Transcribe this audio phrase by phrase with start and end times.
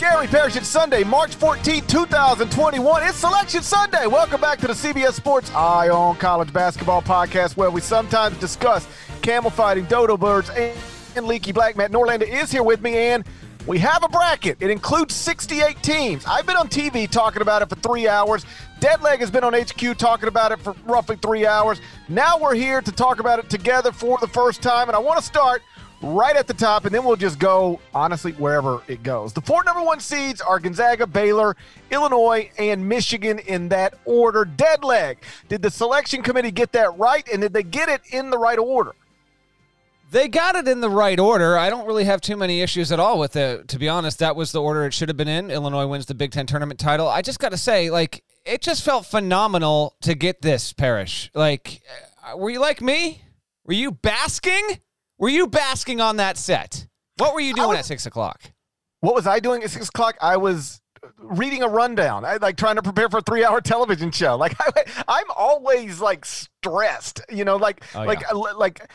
[0.00, 0.56] Gary Parrish.
[0.56, 3.02] It's Sunday, March 14, 2021.
[3.02, 4.06] It's Selection Sunday.
[4.06, 8.88] Welcome back to the CBS Sports Eye on College Basketball podcast, where we sometimes discuss
[9.20, 10.74] camel fighting, dodo birds, and,
[11.16, 11.76] and leaky black.
[11.76, 13.26] Matt Norlander is here with me, and
[13.66, 14.56] we have a bracket.
[14.60, 16.24] It includes 68 teams.
[16.24, 18.46] I've been on TV talking about it for three hours.
[18.80, 21.78] Deadleg has been on HQ talking about it for roughly three hours.
[22.08, 25.18] Now we're here to talk about it together for the first time, and I want
[25.20, 25.60] to start
[26.02, 29.32] right at the top, and then we'll just go, honestly, wherever it goes.
[29.32, 31.56] The four number one seeds are Gonzaga, Baylor,
[31.90, 34.44] Illinois, and Michigan in that order.
[34.44, 35.18] Dead leg.
[35.48, 38.58] Did the selection committee get that right, and did they get it in the right
[38.58, 38.94] order?
[40.10, 41.56] They got it in the right order.
[41.56, 43.68] I don't really have too many issues at all with it.
[43.68, 45.52] To be honest, that was the order it should have been in.
[45.52, 47.08] Illinois wins the Big Ten tournament title.
[47.08, 51.30] I just got to say, like, it just felt phenomenal to get this, Parrish.
[51.32, 51.82] Like,
[52.34, 53.22] were you like me?
[53.64, 54.80] Were you basking?
[55.20, 56.88] Were you basking on that set?
[57.18, 58.40] What were you doing was- at six o'clock?
[59.00, 60.16] What was I doing at six o'clock?
[60.20, 60.80] I was
[61.18, 62.24] reading a rundown.
[62.26, 64.36] I like trying to prepare for a three-hour television show.
[64.36, 68.32] Like I, I'm always like stressed, you know, like Oh, like yeah.
[68.32, 68.90] like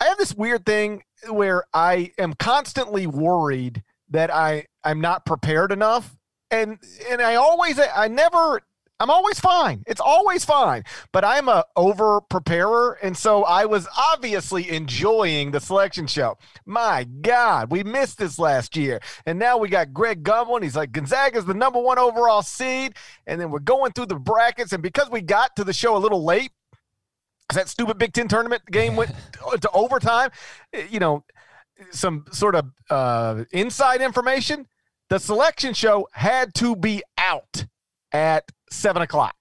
[0.00, 5.72] I have this weird thing where I am constantly worried that I I'm not prepared
[5.72, 6.16] enough,
[6.50, 6.78] and
[7.10, 8.62] and I always I never.
[9.00, 9.82] I'm always fine.
[9.86, 10.84] It's always fine.
[11.10, 12.98] But I'm a over preparer.
[13.02, 16.36] And so I was obviously enjoying the selection show.
[16.66, 19.00] My God, we missed this last year.
[19.24, 20.62] And now we got Greg Gumbel.
[20.62, 22.94] He's like, Gonzaga's the number one overall seed.
[23.26, 24.74] And then we're going through the brackets.
[24.74, 26.52] And because we got to the show a little late,
[27.54, 29.12] that stupid Big Ten tournament game went
[29.60, 30.30] to overtime,
[30.74, 31.24] eh, you know,
[31.90, 34.66] some sort of uh, inside information.
[35.08, 37.64] The selection show had to be out
[38.12, 39.36] at seven o'clock.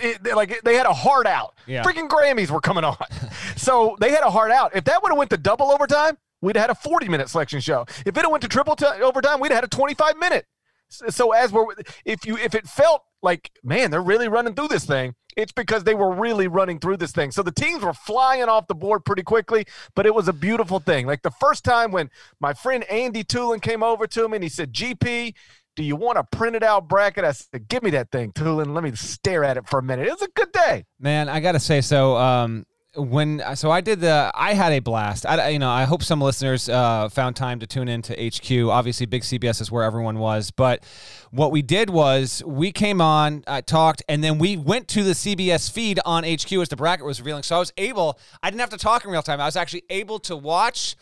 [0.00, 1.54] It, they- like they had a hard out.
[1.66, 1.82] Yeah.
[1.82, 2.96] Freaking Grammys were coming on,
[3.56, 4.74] so they had a hard out.
[4.74, 7.84] If that would have went to double overtime, we'd have had a forty-minute selection show.
[8.06, 10.46] If it went to triple t- overtime, we'd have had a twenty-five minute.
[10.88, 11.66] So, so as we're,
[12.04, 15.84] if you if it felt like man, they're really running through this thing, it's because
[15.84, 17.30] they were really running through this thing.
[17.30, 20.80] So the teams were flying off the board pretty quickly, but it was a beautiful
[20.80, 21.06] thing.
[21.06, 22.10] Like the first time when
[22.40, 25.34] my friend Andy Tulin came over to me and he said, "GP."
[25.74, 27.24] Do you want a printed out bracket?
[27.24, 28.74] I said, "Give me that thing, Tulin.
[28.74, 30.84] Let me stare at it for a minute." It was a good day.
[30.98, 32.16] Man, I gotta say so.
[32.16, 35.24] Um, when so I did the, I had a blast.
[35.24, 38.68] I, you know, I hope some listeners uh, found time to tune in to HQ.
[38.68, 40.84] Obviously, Big CBS is where everyone was, but
[41.30, 45.12] what we did was we came on, I talked, and then we went to the
[45.12, 47.44] CBS feed on HQ as the bracket was revealing.
[47.44, 49.40] So I was able, I didn't have to talk in real time.
[49.40, 50.96] I was actually able to watch,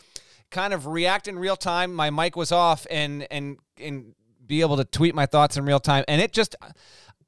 [0.49, 1.93] kind of react in real time.
[1.93, 4.13] My mic was off, and and and
[4.51, 6.57] be able to tweet my thoughts in real time, and it just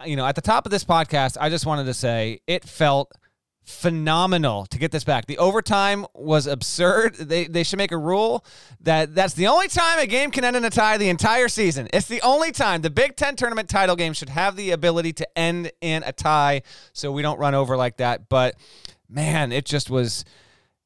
[0.05, 3.13] you know, at the top of this podcast, I just wanted to say it felt
[3.63, 5.25] phenomenal to get this back.
[5.25, 7.15] The overtime was absurd.
[7.15, 8.45] They they should make a rule
[8.81, 11.87] that that's the only time a game can end in a tie the entire season.
[11.93, 15.39] It's the only time the Big 10 tournament title game should have the ability to
[15.39, 18.27] end in a tie so we don't run over like that.
[18.27, 18.55] But
[19.07, 20.25] man, it just was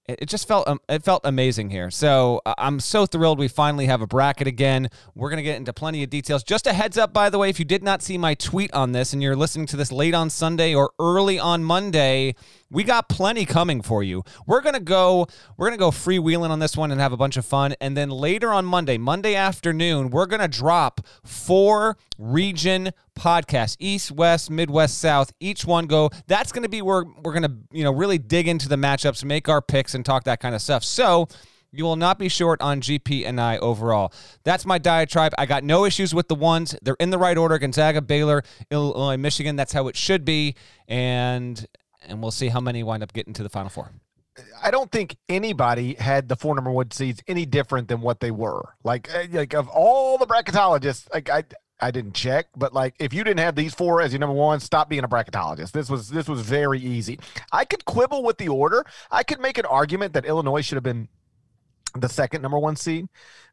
[0.08, 1.92] it just felt um, it felt amazing here.
[1.92, 4.90] So uh, I'm so thrilled we finally have a bracket again.
[5.16, 6.44] We're gonna get into plenty of details.
[6.44, 8.94] Just a heads up, by the way, if you did not see my tweet on
[8.94, 12.36] this and you're listening to this late on Sunday or early on Monday,
[12.70, 14.24] we got plenty coming for you.
[14.46, 17.46] We're gonna go we're gonna go freewheeling on this one and have a bunch of
[17.46, 17.76] fun.
[17.80, 24.50] And then later on Monday, Monday afternoon, we're gonna drop four region podcasts east west
[24.50, 25.32] midwest south.
[25.40, 28.76] Each one go that's to be where we're to you know really dig into the
[28.76, 30.84] matchups make our picks and talk that kind of stuff.
[30.84, 31.28] So
[31.72, 34.14] you will not be short on gp and i overall.
[34.44, 35.34] That's my diatribe.
[35.38, 36.76] I got no issues with the ones.
[36.82, 37.58] They're in the right order.
[37.58, 39.56] Gonzaga baylor illinois michigan.
[39.56, 40.56] That's how it should be.
[40.88, 41.66] And
[42.06, 43.92] and we'll see how many wind up getting to the final four
[44.62, 48.32] I don't think anybody had the four number one seeds any different than what they
[48.32, 48.76] were.
[48.84, 51.44] Like, uh, like of all the bracketologists, like I,
[51.80, 54.60] I didn't check, but like if you didn't have these four as your number one,
[54.60, 55.72] stop being a bracketologist.
[55.72, 57.20] This was this was very easy.
[57.52, 58.86] I could quibble with the order.
[59.12, 61.08] I could make an argument that Illinois should have been
[61.96, 63.08] the second number one seed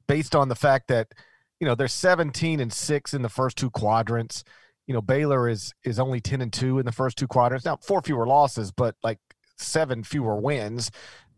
[0.06, 1.12] based on the fact that
[1.61, 4.44] you know they're 17 and 6 in the first two quadrants
[4.86, 7.76] you know baylor is is only 10 and 2 in the first two quadrants now
[7.76, 9.19] four fewer losses but like
[9.56, 10.90] seven fewer wins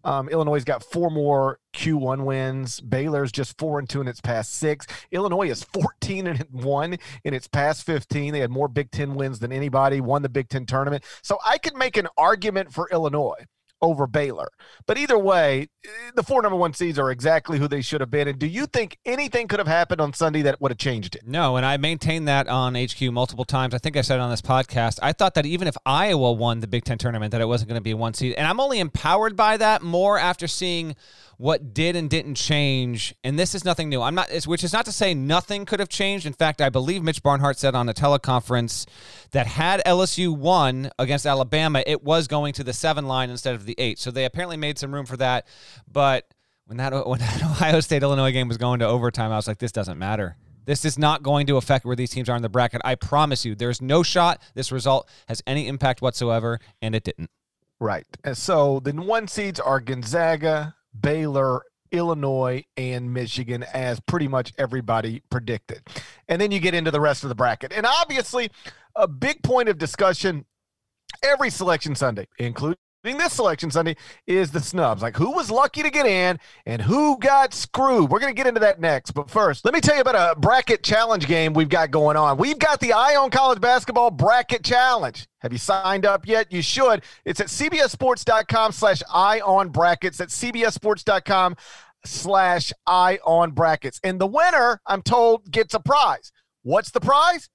[0.07, 2.81] um, Illinois got four more Q1 wins.
[2.81, 4.87] Baylor's just four and two in its past six.
[5.11, 8.33] Illinois is 14 and one in its past 15.
[8.33, 11.03] They had more Big Ten wins than anybody, won the Big Ten tournament.
[11.23, 13.47] So I could make an argument for Illinois
[13.83, 14.49] over Baylor.
[14.87, 18.11] But either way, eh, the four number one seeds are exactly who they should have
[18.11, 18.29] been.
[18.29, 21.27] And do you think anything could have happened on Sunday that would have changed it?
[21.27, 23.75] No, and I maintained that on HQ multiple times.
[23.75, 24.99] I think I said it on this podcast.
[25.03, 27.79] I thought that even if Iowa won the Big Ten tournament, that it wasn't going
[27.79, 28.35] to be one seed.
[28.35, 30.97] And I'm only empowered by that more after seeing
[31.37, 33.15] what did and didn't change.
[33.23, 34.01] And this is nothing new.
[34.01, 36.27] I'm not, which is not to say nothing could have changed.
[36.27, 38.87] In fact, I believe Mitch Barnhart said on a teleconference
[39.33, 43.67] that had LSU won against Alabama, it was going to the seven line instead of
[43.67, 43.99] the eight.
[43.99, 45.47] So they apparently made some room for that.
[45.91, 46.27] But
[46.67, 49.59] when that when that Ohio State Illinois game was going to overtime, I was like,
[49.59, 50.37] this doesn't matter.
[50.65, 52.81] This is not going to affect where these teams are in the bracket.
[52.85, 57.31] I promise you, there's no shot this result has any impact whatsoever, and it didn't.
[57.79, 58.07] Right.
[58.25, 61.63] And so the one seeds are Gonzaga, Baylor,
[61.93, 65.83] Illinois, and Michigan, as pretty much everybody predicted.
[66.29, 67.73] And then you get into the rest of the bracket.
[67.73, 68.51] And obviously,
[68.95, 70.45] a big point of discussion
[71.23, 72.79] every selection Sunday, including
[73.15, 75.03] this selection Sunday is the snubs.
[75.03, 78.11] Like who was lucky to get in and who got screwed.
[78.11, 79.13] We're going to get into that next.
[79.13, 82.37] But first, let me tell you about a bracket challenge game we've got going on.
[82.37, 85.27] We've got the Eye on College Basketball Bracket Challenge.
[85.39, 86.53] Have you signed up yet?
[86.53, 87.03] You should.
[87.25, 90.21] It's at cbssports.com slash eye on brackets.
[90.21, 91.57] At cbssports.com
[92.05, 94.01] slash eye on brackets.
[94.03, 96.33] And the winner, I'm told, gets a prize.
[96.63, 97.49] What's the prize?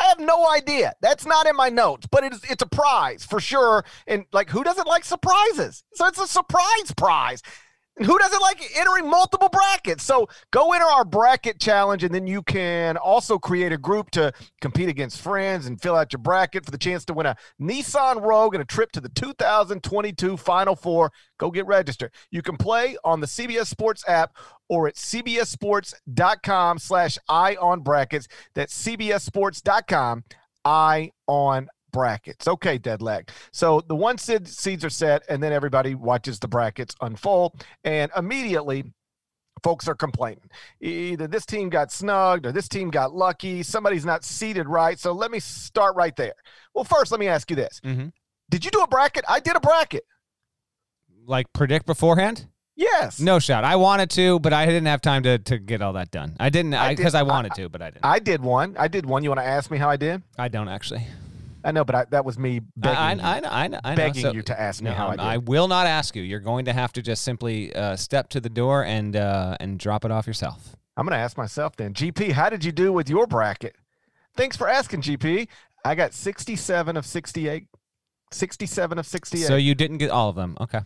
[0.00, 0.94] I have no idea.
[1.00, 3.84] That's not in my notes, but it's it's a prize for sure.
[4.06, 5.82] And like, who doesn't like surprises?
[5.94, 7.42] So it's a surprise prize.
[8.04, 10.04] Who doesn't like entering multiple brackets?
[10.04, 14.32] So go enter our bracket challenge, and then you can also create a group to
[14.60, 18.22] compete against friends and fill out your bracket for the chance to win a Nissan
[18.22, 21.12] Rogue and a trip to the 2022 Final Four.
[21.38, 22.12] Go get registered.
[22.30, 24.36] You can play on the CBS Sports app
[24.68, 28.28] or at cbssports.com slash eye on brackets.
[28.54, 30.24] That's cbssports.com
[30.64, 32.48] eye on brackets.
[32.48, 33.28] Okay, Deadleg.
[33.52, 38.10] So the one seed, seeds are set, and then everybody watches the brackets unfold, and
[38.16, 38.84] immediately
[39.62, 40.48] folks are complaining.
[40.80, 43.62] Either this team got snugged or this team got lucky.
[43.62, 44.98] Somebody's not seated right.
[44.98, 46.34] So let me start right there.
[46.74, 48.08] Well, first, let me ask you this: mm-hmm.
[48.50, 49.24] Did you do a bracket?
[49.28, 50.04] I did a bracket.
[51.26, 52.46] Like predict beforehand?
[52.78, 53.18] Yes.
[53.18, 53.64] No shot.
[53.64, 56.36] I wanted to, but I didn't have time to, to get all that done.
[56.38, 58.04] I didn't because I, I, wanted I, to, but I didn't.
[58.04, 58.76] I did one.
[58.78, 59.24] I did one.
[59.24, 60.22] You want to ask me how I did?
[60.38, 61.04] I don't actually.
[61.64, 64.42] I know, but I, that was me begging, I, I, I, I begging so, you
[64.42, 65.20] to ask me no, how I did.
[65.20, 66.22] I will not ask you.
[66.22, 69.78] You're going to have to just simply uh, step to the door and uh, and
[69.78, 70.76] drop it off yourself.
[70.96, 71.94] I'm going to ask myself then.
[71.94, 73.76] GP, how did you do with your bracket?
[74.36, 75.48] Thanks for asking, GP.
[75.84, 77.66] I got 67 of 68.
[78.32, 79.46] 67 of 68.
[79.46, 80.56] So you didn't get all of them.
[80.60, 80.80] Okay.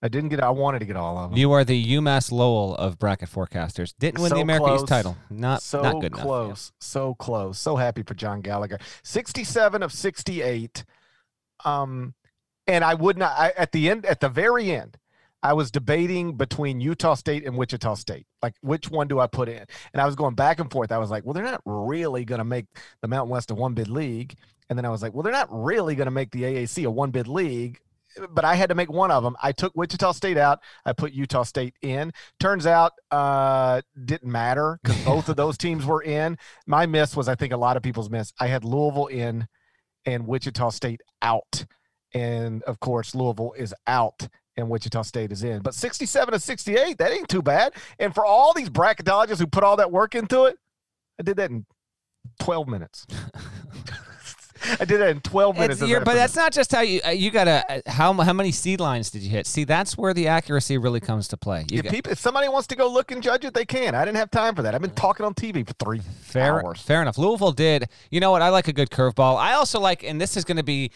[0.00, 0.40] I didn't get.
[0.40, 1.38] I wanted to get all of them.
[1.38, 3.94] You are the UMass Lowell of bracket forecasters.
[3.98, 4.80] Didn't win so the American close.
[4.82, 5.16] East title.
[5.28, 6.46] Not so not good close.
[6.46, 6.72] enough.
[6.80, 7.58] So close.
[7.58, 8.78] So happy for John Gallagher.
[9.02, 10.84] Sixty-seven of sixty-eight.
[11.64, 12.14] Um,
[12.68, 13.32] and I would not.
[13.36, 14.98] I, at the end, at the very end,
[15.42, 18.26] I was debating between Utah State and Wichita State.
[18.40, 19.64] Like, which one do I put in?
[19.92, 20.92] And I was going back and forth.
[20.92, 22.66] I was like, well, they're not really going to make
[23.02, 24.36] the Mountain West a one bid league.
[24.68, 26.90] And then I was like, well, they're not really going to make the AAC a
[26.90, 27.80] one bid league
[28.30, 29.36] but I had to make one of them.
[29.42, 30.60] I took Wichita State out.
[30.84, 32.12] I put Utah State in.
[32.40, 36.38] Turns out, uh, didn't matter because both of those teams were in.
[36.66, 38.32] My miss was, I think, a lot of people's miss.
[38.38, 39.48] I had Louisville in
[40.04, 41.66] and Wichita State out,
[42.14, 45.62] and of course, Louisville is out and Wichita State is in.
[45.62, 47.74] But 67 to 68, that ain't too bad.
[47.98, 50.58] And for all these bracketologists who put all that work into it,
[51.18, 51.64] I did that in
[52.40, 53.06] 12 minutes.
[54.80, 55.80] I did that in 12 minutes.
[55.80, 59.10] but that's not just how you uh, you gotta uh, how how many seed lines
[59.10, 59.46] did you hit?
[59.46, 61.64] See, that's where the accuracy really comes to play.
[61.70, 63.94] if, got, people, if somebody wants to go look and judge it, they can.
[63.94, 64.74] I didn't have time for that.
[64.74, 66.80] I've been talking on TV for three fair, hours.
[66.80, 67.18] Fair enough.
[67.18, 67.88] Louisville did.
[68.10, 68.42] You know what?
[68.42, 69.36] I like a good curveball.
[69.36, 70.90] I also like, and this is going to be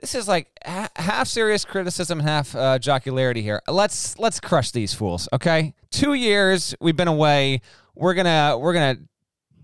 [0.00, 3.60] this is like half serious criticism, half uh, jocularity here.
[3.66, 5.74] Let's let's crush these fools, okay?
[5.90, 7.62] Two years we've been away.
[7.94, 8.98] We're gonna we're gonna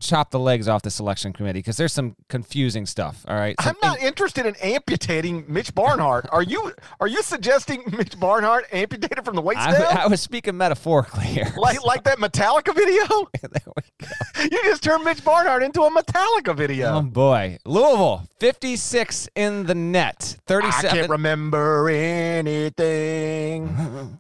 [0.00, 3.24] chop the legs off the selection committee because there's some confusing stuff.
[3.28, 6.26] All right, I'm not interested in amputating Mitch Barnhart.
[6.30, 9.96] are you are you suggesting Mitch Barnhart amputated from the waist I, down?
[9.96, 11.52] I was speaking metaphorically here.
[11.58, 13.04] like like that Metallica video?
[14.50, 16.98] you just turned Mitch Barnhart into a Metallica video.
[16.98, 20.90] Oh boy, Louisville 56 in the net, 37.
[20.90, 23.68] I can't remember anything.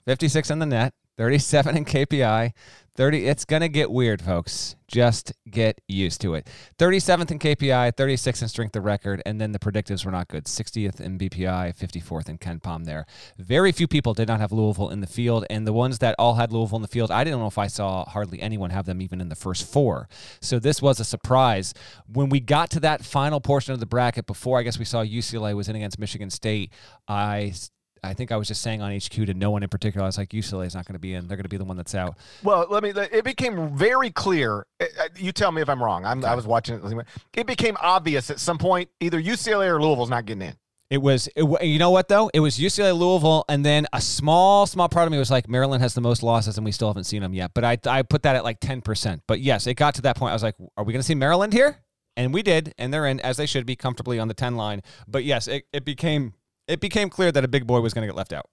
[0.06, 2.52] 56 in the net, 37 in KPI,
[2.96, 4.76] 30 it's going to get weird folks.
[4.86, 6.48] Just get used to it.
[6.78, 10.44] 37th in kpi 36th in strength of record and then the predictives were not good.
[10.44, 13.06] 60th in bpi 54th in KenPom there.
[13.38, 16.34] Very few people did not have louisville in the field and the ones that all
[16.34, 19.00] had louisville in the field i didn't know if i saw hardly anyone have them
[19.02, 20.08] even in the first four.
[20.40, 21.74] So this was a surprise.
[22.06, 25.02] When we got to that final portion of the bracket before i guess we saw
[25.04, 26.72] ucla was in against michigan state
[27.08, 27.52] i
[28.04, 30.04] I think I was just saying on HQ to no one in particular.
[30.04, 31.26] I was like, UCLA is not going to be in.
[31.26, 32.16] They're going to be the one that's out.
[32.42, 32.90] Well, let me.
[32.90, 34.66] It became very clear.
[34.80, 36.04] Uh, uh, you tell me if I'm wrong.
[36.04, 37.06] I'm, I was watching it.
[37.34, 40.56] It became obvious at some point either UCLA or Louisville's not getting in.
[40.90, 42.30] It was, it, you know what though?
[42.32, 45.82] It was UCLA, Louisville, and then a small, small part of me was like, Maryland
[45.82, 47.52] has the most losses, and we still haven't seen them yet.
[47.54, 49.22] But I, I put that at like ten percent.
[49.26, 50.30] But yes, it got to that point.
[50.30, 51.78] I was like, are we going to see Maryland here?
[52.16, 54.82] And we did, and they're in as they should be comfortably on the ten line.
[55.08, 56.34] But yes, it, it became
[56.68, 58.48] it became clear that a big boy was going to get left out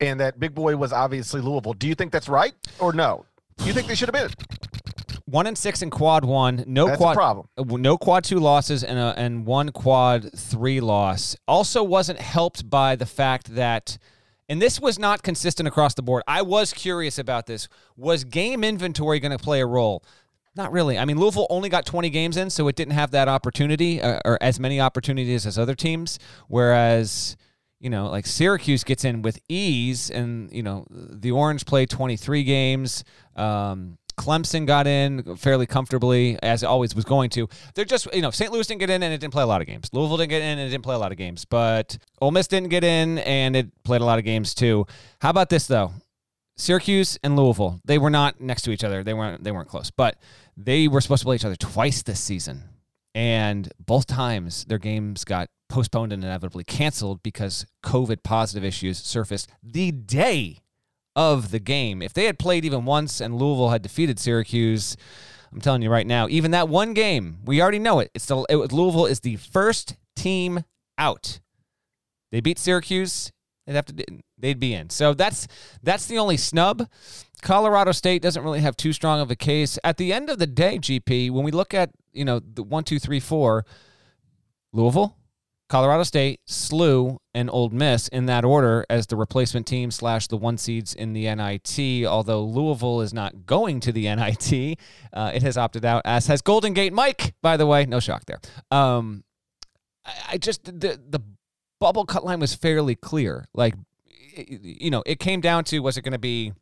[0.00, 1.72] and that big boy was obviously Louisville.
[1.72, 3.24] Do you think that's right or no?
[3.58, 4.34] Do you think they should have been
[5.26, 8.84] one and six in quad one, no that's quad problem, uh, no quad two losses,
[8.84, 11.36] and a, and one quad three loss.
[11.48, 13.98] Also, wasn't helped by the fact that.
[14.46, 16.22] And this was not consistent across the board.
[16.28, 17.66] I was curious about this.
[17.96, 20.04] Was game inventory going to play a role?
[20.56, 20.98] Not really.
[20.98, 24.20] I mean, Louisville only got 20 games in, so it didn't have that opportunity uh,
[24.24, 26.18] or as many opportunities as other teams.
[26.48, 27.36] Whereas
[27.80, 32.42] you know, like Syracuse gets in with ease, and you know the Orange played 23
[32.44, 33.04] games.
[33.36, 37.48] Um, Clemson got in fairly comfortably, as it always was going to.
[37.74, 38.52] They're just, you know, St.
[38.52, 39.90] Louis didn't get in and it didn't play a lot of games.
[39.92, 41.44] Louisville didn't get in and it didn't play a lot of games.
[41.44, 44.86] But Ole Miss didn't get in and it played a lot of games too.
[45.20, 45.92] How about this though?
[46.56, 49.02] Syracuse and Louisville, they were not next to each other.
[49.02, 49.42] They weren't.
[49.42, 50.16] They weren't close, but
[50.56, 52.64] they were supposed to play each other twice this season,
[53.14, 59.50] and both times their games got postponed and inevitably canceled because COVID positive issues surfaced
[59.62, 60.60] the day
[61.16, 62.02] of the game.
[62.02, 64.96] If they had played even once and Louisville had defeated Syracuse,
[65.52, 68.10] I'm telling you right now, even that one game, we already know it.
[68.14, 70.64] It's the it, Louisville is the first team
[70.98, 71.40] out.
[72.32, 73.32] They beat Syracuse,
[73.66, 74.04] they'd have to
[74.38, 74.90] they'd be in.
[74.90, 75.46] So that's
[75.82, 76.88] that's the only snub.
[77.42, 79.78] Colorado State doesn't really have too strong of a case.
[79.84, 82.84] At the end of the day, GP, when we look at you know the one,
[82.84, 83.64] two, three, four,
[84.72, 85.16] Louisville,
[85.68, 90.36] Colorado State, SLU, and Ole Miss in that order as the replacement team slash the
[90.36, 92.06] one seeds in the NIT.
[92.06, 94.78] Although Louisville is not going to the NIT,
[95.12, 97.34] uh, it has opted out, as has Golden Gate Mike.
[97.42, 98.40] By the way, no shock there.
[98.70, 99.24] Um,
[100.04, 101.22] I, I just the the
[101.80, 103.46] bubble cut line was fairly clear.
[103.54, 103.74] Like,
[104.36, 106.52] you know, it came down to was it going to be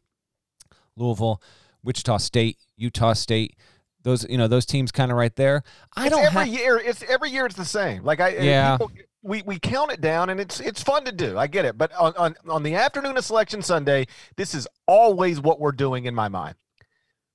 [0.97, 1.43] Louisville,
[1.83, 3.57] Wichita State, Utah State
[4.03, 5.63] those you know those teams kind of right there.
[5.97, 6.77] I it's don't every ha- year.
[6.77, 7.47] It's every year.
[7.47, 8.05] It's the same.
[8.05, 8.77] Like I yeah.
[8.77, 8.93] People,
[9.25, 11.39] we, we count it down and it's it's fun to do.
[11.39, 11.79] I get it.
[11.79, 16.07] But on, on on the afternoon of selection Sunday, this is always what we're doing
[16.07, 16.57] in my mind.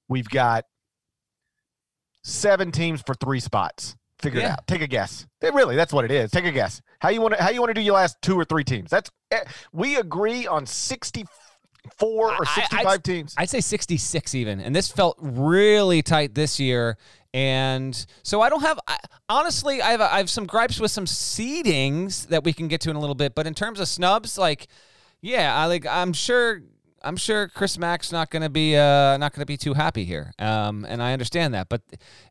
[0.10, 0.65] We've got
[2.24, 3.96] seven teams for three spots.
[4.20, 4.48] Figure yeah.
[4.48, 4.68] it out.
[4.68, 5.28] Take a guess.
[5.42, 6.32] It really, that's what it is.
[6.32, 6.82] Take a guess.
[7.00, 8.90] How you want to how you want to do your last two or three teams?
[8.90, 11.26] That's eh, we agree on sixty
[11.98, 13.34] four or 65 teams?
[13.38, 14.60] I'd say 66 even.
[14.60, 16.98] And this felt really tight this year.
[17.34, 18.98] And so I don't have, I,
[19.30, 22.90] honestly, I have, I have some gripes with some seedings that we can get to
[22.90, 23.36] in a little bit.
[23.36, 24.68] But in terms of snubs, like,
[25.22, 26.62] yeah, I like, I'm sure
[27.08, 30.04] I'm sure Chris Mack's not going to be uh, not going to be too happy
[30.04, 31.70] here, um, and I understand that.
[31.70, 31.82] But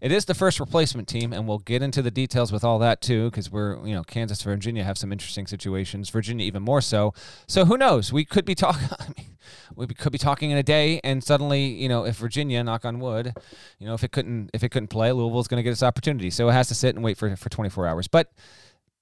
[0.03, 3.01] it is the first replacement team, and we'll get into the details with all that
[3.01, 6.11] too, because we're you know Kansas, Virginia have some interesting situations.
[6.11, 7.15] Virginia even more so.
[7.49, 8.13] So who knows?
[8.13, 8.89] We could be talking.
[9.17, 9.27] Mean,
[9.75, 13.01] we could be talking in a day, and suddenly you know if Virginia, knock on
[13.01, 13.33] wood,
[13.79, 16.29] you know if it couldn't if it couldn't play, Louisville's going to get its opportunity.
[16.29, 18.09] So it has to sit and wait for for 24 hours.
[18.09, 18.31] But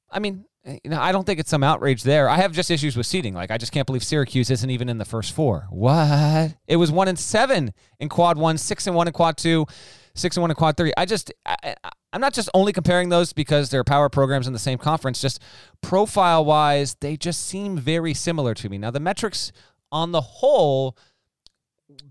[0.09, 2.29] I mean, you know, I don't think it's some outrage there.
[2.29, 3.35] I have just issues with seating.
[3.35, 5.67] Like, I just can't believe Syracuse isn't even in the first four.
[5.71, 6.55] What?
[6.67, 9.67] It was one and seven in quad one, six and one in quad two,
[10.15, 10.93] six and one in quad three.
[10.97, 11.75] I just, I,
[12.13, 15.21] I'm not just only comparing those because they're power programs in the same conference.
[15.21, 15.43] Just
[15.83, 18.79] profile wise, they just seem very similar to me.
[18.79, 19.53] Now, the metrics
[19.93, 20.97] on the whole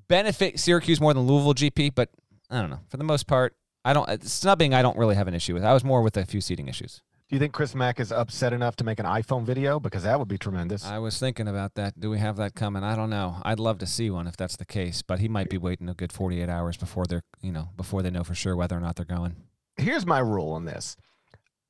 [0.07, 2.10] benefit Syracuse more than Louisville GP, but
[2.51, 2.81] I don't know.
[2.89, 4.74] For the most part, I don't snubbing.
[4.75, 5.63] I don't really have an issue with.
[5.63, 7.01] I was more with a few seating issues.
[7.33, 9.79] Do you think Chris Mack is upset enough to make an iPhone video?
[9.79, 10.85] Because that would be tremendous.
[10.85, 11.99] I was thinking about that.
[11.99, 12.83] Do we have that coming?
[12.83, 13.37] I don't know.
[13.41, 15.95] I'd love to see one if that's the case, but he might be waiting a
[15.95, 18.97] good 48 hours before they're, you know, before they know for sure whether or not
[18.97, 19.35] they're going.
[19.77, 20.95] Here's my rule on this.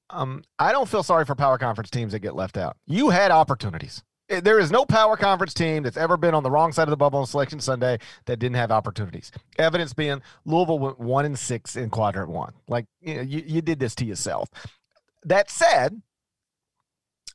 [0.10, 2.75] Um, I don't feel sorry for power conference teams that get left out.
[2.86, 4.03] You had opportunities.
[4.27, 6.91] Eh, There is no power conference team that's ever been on the wrong side of
[6.91, 9.32] the bubble on Selection Sunday that didn't have opportunities.
[9.58, 12.51] Evidence being Louisville went one and six in quadrant one.
[12.67, 14.50] Like you know, you, you did this to yourself.
[15.25, 16.01] That said,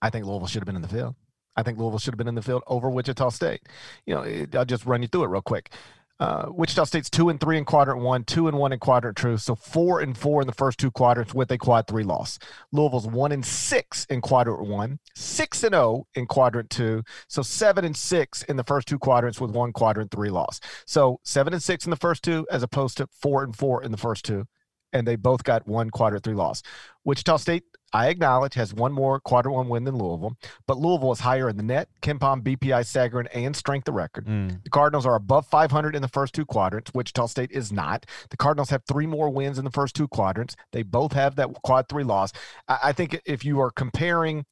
[0.00, 1.14] I think Louisville should have been in the field.
[1.56, 3.62] I think Louisville should have been in the field over Wichita State.
[4.06, 5.72] You know, it, I'll just run you through it real quick.
[6.20, 9.36] Uh, Wichita State's two and three in quadrant one, two and one in quadrant two,
[9.36, 12.40] so four and four in the first two quadrants with a quad three loss.
[12.72, 17.84] Louisville's one and six in quadrant one, six and zero in quadrant two, so seven
[17.84, 20.58] and six in the first two quadrants with one quadrant three loss.
[20.86, 23.92] So seven and six in the first two, as opposed to four and four in
[23.92, 24.46] the first two,
[24.92, 26.62] and they both got one quadrant three loss.
[27.04, 31.20] Wichita State, I acknowledge, has one more quadrant one win than Louisville, but Louisville is
[31.20, 34.26] higher in the net, KenPom, BPI, Sagarin, and strength of record.
[34.26, 34.62] Mm.
[34.62, 36.92] The Cardinals are above 500 in the first two quadrants.
[36.94, 38.06] Wichita State is not.
[38.30, 40.54] The Cardinals have three more wins in the first two quadrants.
[40.72, 42.32] They both have that quad three loss.
[42.68, 44.44] I, I think if you are comparing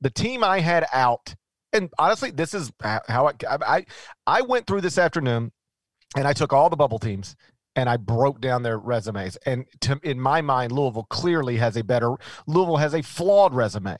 [0.00, 1.34] the team I had out,
[1.72, 3.86] and honestly, this is how how I, I
[4.26, 5.52] I went through this afternoon,
[6.16, 7.36] and I took all the bubble teams
[7.76, 9.36] and I broke down their resumes.
[9.46, 12.16] And to, in my mind, Louisville clearly has a better.
[12.46, 13.96] Louisville has a flawed resume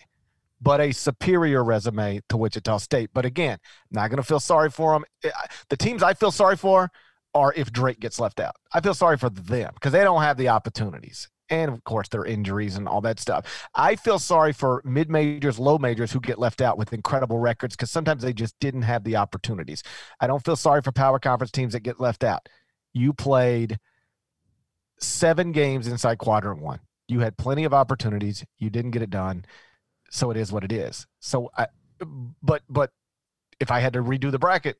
[0.61, 3.11] but a superior resume to Wichita State.
[3.13, 3.59] But again,
[3.91, 5.05] not going to feel sorry for them.
[5.23, 5.31] Eh,
[5.69, 6.91] the teams I feel sorry for
[7.35, 8.57] are if Drake gets left out.
[8.73, 11.29] I feel sorry for them because they don't have the opportunities.
[11.49, 13.69] And of course, their injuries and all that stuff.
[13.75, 17.77] I feel sorry for mid majors, low majors who get left out with incredible records
[17.77, 19.83] because sometimes they just didn't have the opportunities.
[20.19, 22.49] I don't feel sorry for power conference teams that get left out.
[22.97, 23.79] You played
[24.99, 26.81] seven games inside quadrant one.
[27.09, 28.45] You had plenty of opportunities.
[28.59, 29.45] You didn't get it done
[30.11, 31.07] so it is what it is.
[31.21, 31.67] So I,
[32.43, 32.91] but but
[33.61, 34.79] if I had to redo the bracket,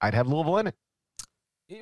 [0.00, 0.74] I'd have Louisville in it.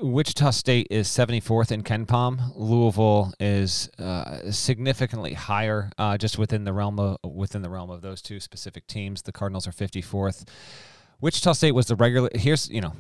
[0.01, 2.57] Wichita State is 74th in KenPom.
[2.57, 8.03] Louisville is uh, significantly higher, uh, just within the realm of within the realm of
[8.03, 9.23] those two specific teams.
[9.23, 10.49] The Cardinals are 54th.
[11.21, 12.29] Wichita State was the regular.
[12.35, 12.95] Here's you know,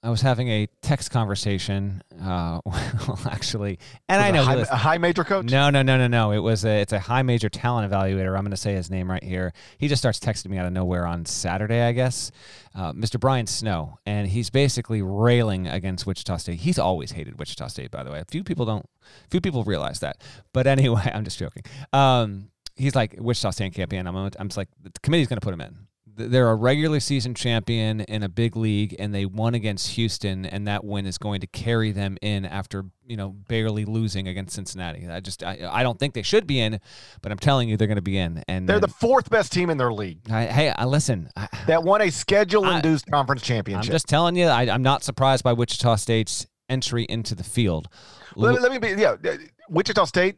[0.00, 4.76] I was having a text conversation, uh, well, actually, and I know a high, a
[4.76, 5.50] high major coach.
[5.50, 6.30] no, no, no, no, no.
[6.30, 8.36] It was a, it's a high major talent evaluator.
[8.36, 9.52] I'm going to say his name right here.
[9.76, 12.30] He just starts texting me out of nowhere on Saturday, I guess.
[12.76, 13.18] Uh, Mr.
[13.18, 16.60] Brian Snow, and he's basically railing against Wichita State.
[16.60, 18.20] He's always hated Wichita State, by the way.
[18.20, 18.86] A few people don't,
[19.32, 20.22] few people realize that.
[20.52, 21.64] But anyway, I'm just joking.
[21.92, 24.06] Um, he's like Wichita State can't be in.
[24.06, 25.87] I'm, I'm just like the committee's going to put him in
[26.18, 30.66] they're a regular season champion in a big league and they won against Houston and
[30.66, 35.08] that win is going to carry them in after you know barely losing against Cincinnati.
[35.08, 36.80] I just I, I don't think they should be in,
[37.22, 38.44] but I'm telling you they're going to be in.
[38.48, 41.30] And They're the fourth best team in their league I, hey, I listen.
[41.36, 43.90] I, that won a schedule-induced conference championship.
[43.90, 44.46] I'm just telling you.
[44.46, 47.88] I, I'm not surprised by Wichita State's entry into the field.
[48.36, 49.16] let, let me be yeah.
[49.24, 49.36] uh,
[49.68, 50.36] Wichita State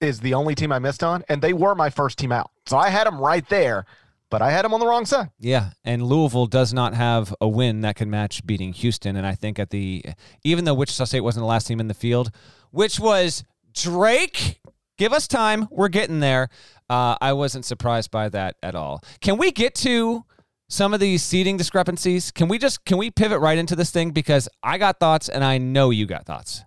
[0.00, 2.76] is the only team I missed on, and they were my first team out, so
[2.76, 3.86] I had them right there,
[4.30, 5.30] but I had him on the wrong side.
[5.38, 9.16] Yeah, and Louisville does not have a win that can match beating Houston.
[9.16, 10.04] And I think at the
[10.42, 12.30] even though Wichita State wasn't the last team in the field,
[12.70, 14.60] which was Drake.
[14.96, 15.66] Give us time.
[15.70, 16.48] We're getting there.
[16.88, 19.02] Uh, I wasn't surprised by that at all.
[19.20, 20.24] Can we get to
[20.68, 22.30] some of these seating discrepancies?
[22.30, 25.42] Can we just can we pivot right into this thing because I got thoughts and
[25.42, 26.62] I know you got thoughts.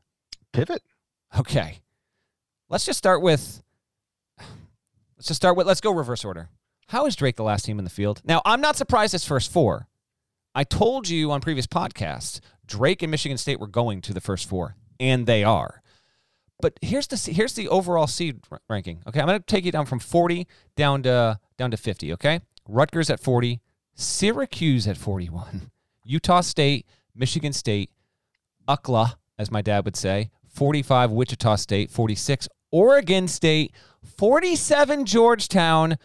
[0.51, 0.81] Pivot.
[1.37, 1.79] Okay.
[2.69, 3.61] Let's just start with
[4.39, 6.49] let's just start with let's go reverse order.
[6.87, 8.21] How is Drake the last team in the field?
[8.23, 9.87] Now, I'm not surprised it's first four.
[10.55, 14.47] I told you on previous podcasts, Drake and Michigan State were going to the first
[14.47, 15.81] four, and they are.
[16.61, 19.03] But here's the here's the overall seed ranking.
[19.05, 22.13] Okay, I'm going to take you down from 40 down to down to 50.
[22.13, 23.61] Okay, Rutgers at 40,
[23.93, 25.69] Syracuse at 41,
[26.03, 27.91] Utah State, Michigan State,
[28.67, 33.71] UCLA, as my dad would say, 45 Wichita State, 46 Oregon State,
[34.03, 35.97] 47 Georgetown,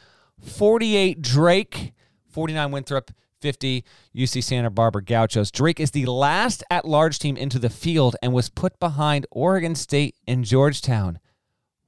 [0.42, 1.92] 48 Drake,
[2.30, 5.50] 49 Winthrop, 50 UC Santa Barbara Gauchos.
[5.50, 9.74] Drake is the last at large team into the field and was put behind Oregon
[9.74, 11.18] State and Georgetown.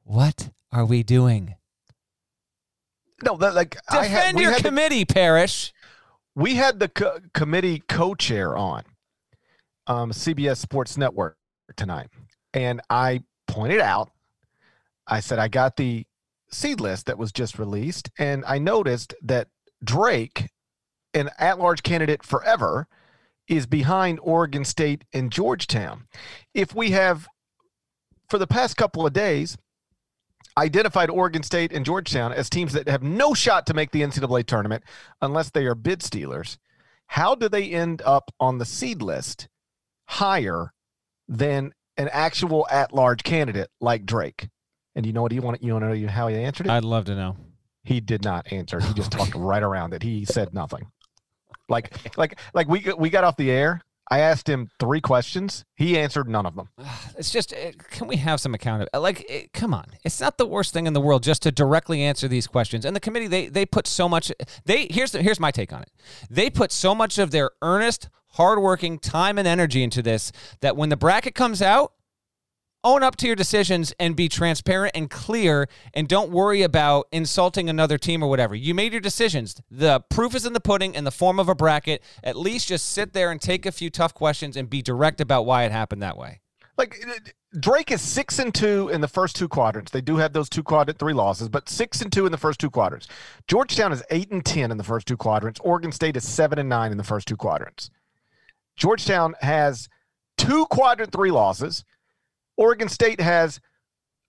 [0.02, 1.54] What are we doing?
[3.24, 5.72] No, that, like Defend had, we your had the- committee, Parrish.
[6.34, 8.82] we had the co- committee co-chair on
[9.86, 11.36] um, CBS Sports Network
[11.76, 12.08] tonight,
[12.52, 14.10] and I pointed out,
[15.06, 16.06] I said I got the
[16.54, 19.48] seed list that was just released, and I noticed that
[19.82, 20.50] Drake,
[21.12, 22.86] an at-large candidate forever,
[23.46, 26.06] is behind Oregon State and Georgetown.
[26.54, 27.28] If we have,
[28.28, 29.58] for the past couple of days,
[30.56, 34.46] identified Oregon State and Georgetown as teams that have no shot to make the NCAA
[34.46, 34.84] tournament
[35.20, 36.58] unless they are bid stealers.
[37.08, 39.48] How do they end up on the seed list
[40.06, 40.72] higher
[41.28, 44.48] than an actual at-large candidate like Drake?
[44.94, 45.62] And you know what you want?
[45.62, 46.70] You want to know how he answered it?
[46.70, 47.36] I'd love to know.
[47.82, 48.80] He did not answer.
[48.80, 50.02] He just talked right around it.
[50.02, 50.90] He said nothing.
[51.68, 55.64] Like, like, like we we got off the air I asked him three questions.
[55.76, 56.68] He answered none of them.
[57.16, 58.98] It's just, eh, can we have some accountability?
[58.98, 61.52] Like, it, eh, come on, it's not the worst thing in the world just to
[61.52, 62.84] directly answer these questions.
[62.84, 64.32] And the committee, they they put so much.
[64.64, 65.90] They here's the, here's my take on it.
[66.28, 70.88] They put so much of their earnest, hardworking time and energy into this that when
[70.88, 71.92] the bracket comes out,
[72.84, 77.68] own up to your decisions and be transparent and clear and don't worry about insulting
[77.68, 78.54] another team or whatever.
[78.54, 79.60] You made your decisions.
[79.70, 82.02] The proof is in the pudding in the form of a bracket.
[82.22, 85.46] At least just sit there and take a few tough questions and be direct about
[85.46, 86.40] why it happened that way.
[86.76, 87.12] Like uh,
[87.58, 89.92] Drake is six and two in the first two quadrants.
[89.92, 92.58] They do have those two quadrant three losses, but six and two in the first
[92.58, 93.06] two quadrants.
[93.46, 95.60] Georgetown is eight and ten in the first two quadrants.
[95.60, 97.90] Oregon State is seven and nine in the first two quadrants.
[98.76, 99.88] Georgetown has
[100.36, 101.84] two quadrant three losses.
[102.56, 103.60] Oregon State has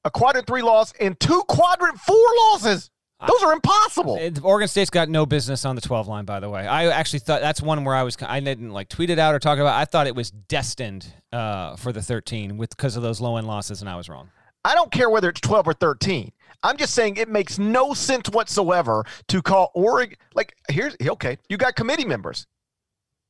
[0.04, 2.90] a quadrant three loss and two quadrant four losses.
[3.26, 4.20] Those are impossible.
[4.44, 6.68] Oregon State's got no business on the 12 line, by the way.
[6.68, 9.40] I actually thought that's one where I was, I didn't like tweet it out or
[9.40, 9.74] talk about.
[9.74, 13.48] I thought it was destined uh, for the 13 with because of those low end
[13.48, 14.30] losses, and I was wrong.
[14.66, 16.32] I don't care whether it's 12 or 13.
[16.64, 20.18] I'm just saying it makes no sense whatsoever to call Oregon.
[20.34, 22.48] Like, here's okay, you got committee members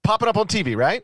[0.03, 1.03] popping up on TV, right?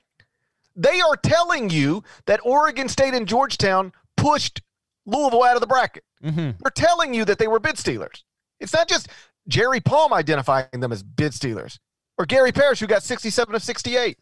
[0.75, 4.62] They are telling you that Oregon State and Georgetown pushed
[5.05, 6.03] Louisville out of the bracket.
[6.23, 6.51] Mm-hmm.
[6.62, 8.23] They're telling you that they were bid stealers.
[8.60, 9.10] It's not just
[9.47, 11.79] Jerry Palm identifying them as bid stealers
[12.17, 14.17] or Gary Parrish, who got 67 of 68.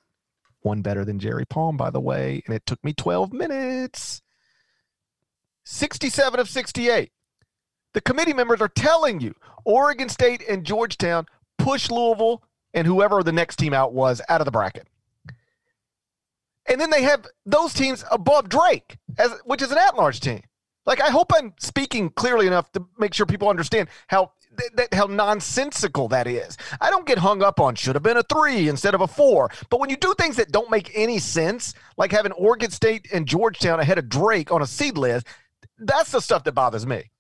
[0.62, 4.22] One better than Jerry Palm, by the way, and it took me 12 minutes.
[5.66, 7.12] 67 of 68.
[7.94, 9.36] The committee members are telling you
[9.66, 11.26] Oregon State and Georgetown
[11.58, 14.88] pushed Louisville and whoever the next team out was out of the bracket.
[16.70, 20.42] And then they have those teams above Drake, as which is an at-large team.
[20.86, 24.32] Like I hope I'm speaking clearly enough to make sure people understand how
[24.76, 26.58] that how nonsensical that is.
[26.82, 29.50] I don't get hung up on should have been a three instead of a four.
[29.70, 33.28] But when you do things that don't make any sense, like having Oregon State and
[33.28, 35.28] Georgetown ahead of Drake on a seed list,
[35.78, 37.12] that's the stuff that bothers me.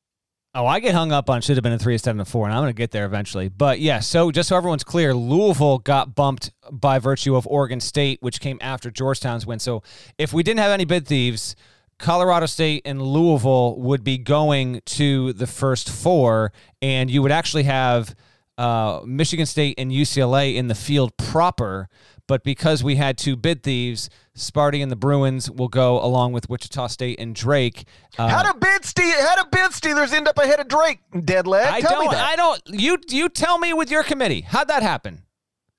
[0.55, 2.45] Oh, I get hung up on should have been a three instead of a four,
[2.45, 3.49] and I'm going to get there eventually.
[3.49, 8.17] But yeah, so just so everyone's clear, Louisville got bumped by virtue of Oregon State,
[8.23, 9.59] which came after Georgetown's win.
[9.59, 9.83] So
[10.17, 11.55] if we didn't have any bid thieves,
[11.99, 17.63] Colorado State and Louisville would be going to the first four, and you would actually
[17.63, 18.15] have
[18.57, 21.89] uh, Michigan State and UCLA in the field proper.
[22.27, 24.09] But because we had two bid thieves,
[24.39, 27.85] Sparty and the Bruins will go along with Wichita State and Drake.
[28.17, 29.13] Uh, how do bid steal?
[29.19, 30.99] How do bid stealers end up ahead of Drake?
[31.25, 31.67] Dead leg.
[31.67, 32.15] I tell don't.
[32.15, 32.61] I don't.
[32.67, 34.41] You you tell me with your committee.
[34.41, 35.23] How'd that happen?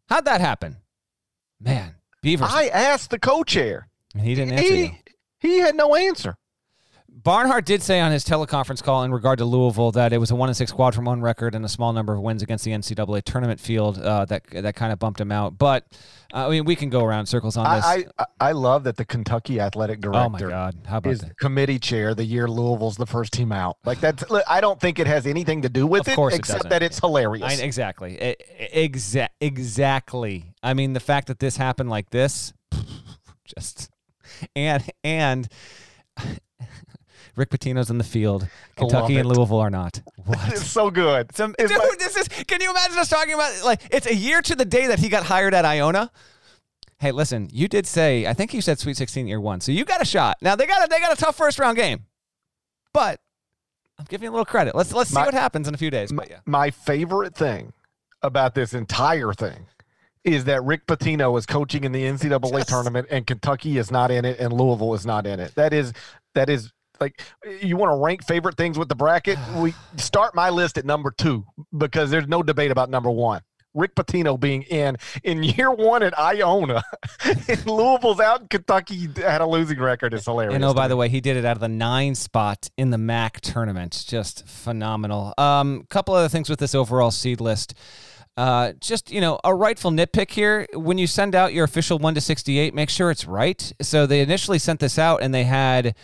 [0.09, 0.77] How'd that happen?
[1.61, 2.51] Man, Beavers.
[2.51, 3.89] I asked the co-chair.
[4.15, 4.91] And he didn't answer he, you.
[5.39, 6.37] He had no answer.
[7.23, 10.35] Barnhart did say on his teleconference call in regard to Louisville that it was a
[10.35, 12.71] one and six squad from one record and a small number of wins against the
[12.71, 15.59] NCAA tournament field uh, that that kind of bumped him out.
[15.59, 15.85] But
[16.33, 17.85] uh, I mean, we can go around circles on this.
[17.85, 20.21] I, I, I love that the Kentucky athletic director.
[20.21, 20.77] Oh my God!
[20.87, 21.37] How about is that?
[21.39, 23.77] committee chair the year Louisville's the first team out.
[23.85, 24.25] Like that's.
[24.49, 27.01] I don't think it has anything to do with of it, except it that it's
[27.01, 27.61] hilarious.
[27.61, 28.37] I, exactly.
[28.75, 30.55] Exa- exactly.
[30.63, 32.55] I mean, the fact that this happened like this,
[33.45, 33.91] just
[34.57, 35.49] and and
[37.37, 38.49] Rick Pitino's in the field.
[38.77, 40.01] Kentucky and Louisville are not.
[40.25, 40.53] What?
[40.53, 41.35] It's so good.
[41.35, 42.29] Some, dude, my, this is.
[42.29, 45.09] Can you imagine us talking about like it's a year to the day that he
[45.09, 46.11] got hired at Iona?
[46.99, 49.85] Hey, listen, you did say I think you said Sweet 16 year one, so you
[49.85, 50.37] got a shot.
[50.41, 52.05] Now they got a they got a tough first round game,
[52.93, 53.19] but
[53.99, 54.75] I'm giving you a little credit.
[54.75, 56.13] Let's let's see my, what happens in a few days.
[56.13, 56.41] My, yeah.
[56.47, 57.73] my favorite thing
[58.23, 59.67] about this entire thing
[60.25, 62.67] is that Rick Pitino is coaching in the NCAA yes.
[62.69, 65.55] tournament and Kentucky is not in it and Louisville is not in it.
[65.55, 65.93] That is
[66.35, 67.23] that is like
[67.61, 69.39] you want to rank favorite things with the bracket.
[69.61, 71.45] We start my list at number two
[71.77, 73.43] because there's no debate about number one.
[73.75, 76.83] Rick Pitino being in in year one at Iona,
[77.25, 78.41] and Louisville's out.
[78.41, 80.15] And Kentucky had a losing record.
[80.15, 80.55] It's hilarious.
[80.55, 82.97] And oh, by the way, he did it out of the nine spot in the
[82.97, 84.05] MAAC tournament.
[84.07, 85.35] Just phenomenal.
[85.39, 87.75] Um, couple other things with this overall seed list.
[88.37, 90.67] Uh, just you know, a rightful nitpick here.
[90.73, 93.73] When you send out your official one to sixty-eight, make sure it's right.
[93.83, 95.95] So they initially sent this out, and they had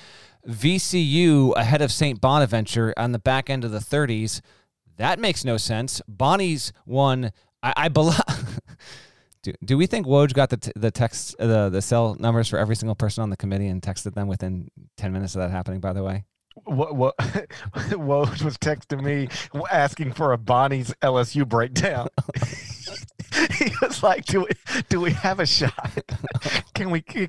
[0.46, 2.20] VCU ahead of St.
[2.20, 4.40] Bonaventure on the back end of the 30s.
[4.96, 6.00] That makes no sense.
[6.09, 7.32] Bonnie's won.
[7.62, 8.20] I, I believe.
[9.42, 12.48] do, do we think Woj got the t- the text uh, the the cell numbers
[12.48, 15.50] for every single person on the committee and texted them within ten minutes of that
[15.50, 15.80] happening?
[15.80, 16.24] By the way,
[16.64, 19.28] what what Woj was texting me
[19.70, 22.09] asking for a Bonnie's LSU breakdown.
[23.59, 25.92] he was like, "Do we do we have a shot?
[26.75, 27.01] Can we?
[27.01, 27.29] Do,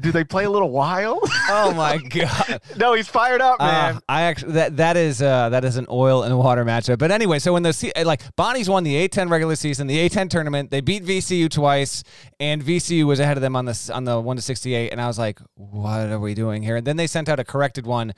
[0.00, 2.60] do they play a little wild?" Oh my god!
[2.76, 3.96] no, he's fired up, man.
[3.96, 6.98] Uh, I actually that that is uh, that is an oil and water matchup.
[6.98, 10.70] But anyway, so when the like Bonnie's won the A10 regular season, the A10 tournament,
[10.70, 12.04] they beat VCU twice,
[12.38, 15.00] and VCU was ahead of them on the on the one to sixty eight, and
[15.00, 17.86] I was like, "What are we doing here?" And then they sent out a corrected
[17.86, 18.14] one.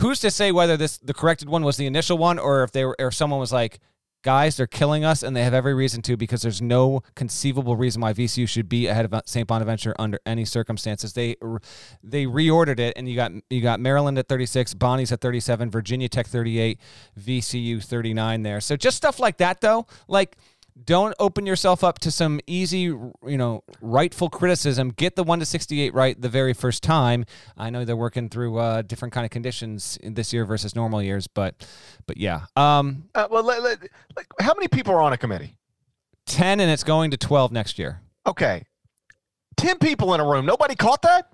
[0.00, 2.84] Who's to say whether this the corrected one was the initial one or if they
[2.84, 3.80] were or if someone was like
[4.26, 8.02] guys, they're killing us, and they have every reason to because there's no conceivable reason
[8.02, 9.46] why VCU should be ahead of uh, St.
[9.46, 11.12] Bonaventure under any circumstances.
[11.12, 11.36] They
[12.02, 16.08] they reordered it, and you got you got Maryland at 36, Bonnie's at 37, Virginia
[16.08, 16.80] Tech 38,
[17.18, 18.60] VCU 39 there.
[18.60, 20.36] So just stuff like that, though, like
[20.84, 24.90] don't open yourself up to some easy, you know, rightful criticism.
[24.90, 27.24] Get the one to sixty-eight right the very first time.
[27.56, 31.26] I know they're working through uh, different kind of conditions this year versus normal years,
[31.26, 31.66] but,
[32.06, 32.42] but yeah.
[32.56, 33.80] Um, uh, well, let, let,
[34.16, 35.56] like, how many people are on a committee?
[36.26, 38.00] Ten, and it's going to twelve next year.
[38.26, 38.64] Okay,
[39.56, 40.44] ten people in a room.
[40.44, 41.32] Nobody caught that.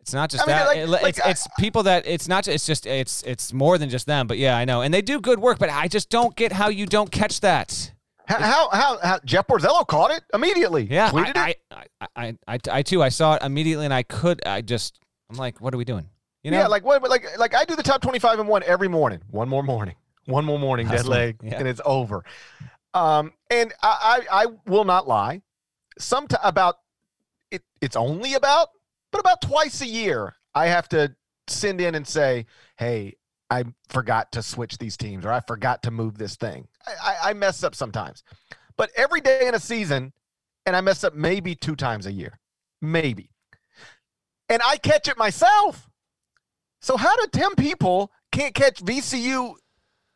[0.00, 0.66] It's not just I mean, that.
[0.66, 2.46] Like, it, like, it's, it's people that it's not.
[2.48, 4.26] It's just it's it's more than just them.
[4.26, 5.58] But yeah, I know, and they do good work.
[5.58, 7.92] But I just don't get how you don't catch that.
[8.26, 10.84] How, how, how, Jeff Borzello caught it immediately.
[10.90, 11.62] Yeah, tweeted I, it.
[11.70, 13.02] I, I, I, I, too.
[13.02, 14.40] I saw it immediately, and I could.
[14.46, 14.98] I just,
[15.30, 16.08] I'm like, what are we doing?
[16.42, 16.58] You know?
[16.58, 17.02] Yeah, like what?
[17.02, 19.20] Like, like I do the top 25 and one every morning.
[19.30, 19.94] One more morning.
[20.26, 20.88] One more morning.
[20.88, 21.58] Dead leg, yeah.
[21.58, 22.24] and it's over.
[22.94, 25.42] Um, and I, I, I will not lie.
[25.98, 26.76] Some about
[27.50, 27.62] it.
[27.80, 28.68] It's only about,
[29.10, 31.14] but about twice a year, I have to
[31.46, 32.46] send in and say,
[32.78, 33.16] hey,
[33.50, 36.68] I forgot to switch these teams or I forgot to move this thing.
[36.86, 38.22] I, I, I mess up sometimes.
[38.76, 40.12] But every day in a season,
[40.66, 42.40] and I mess up maybe two times a year.
[42.80, 43.30] Maybe.
[44.48, 45.88] And I catch it myself.
[46.80, 49.54] So how do 10 people can't catch VCU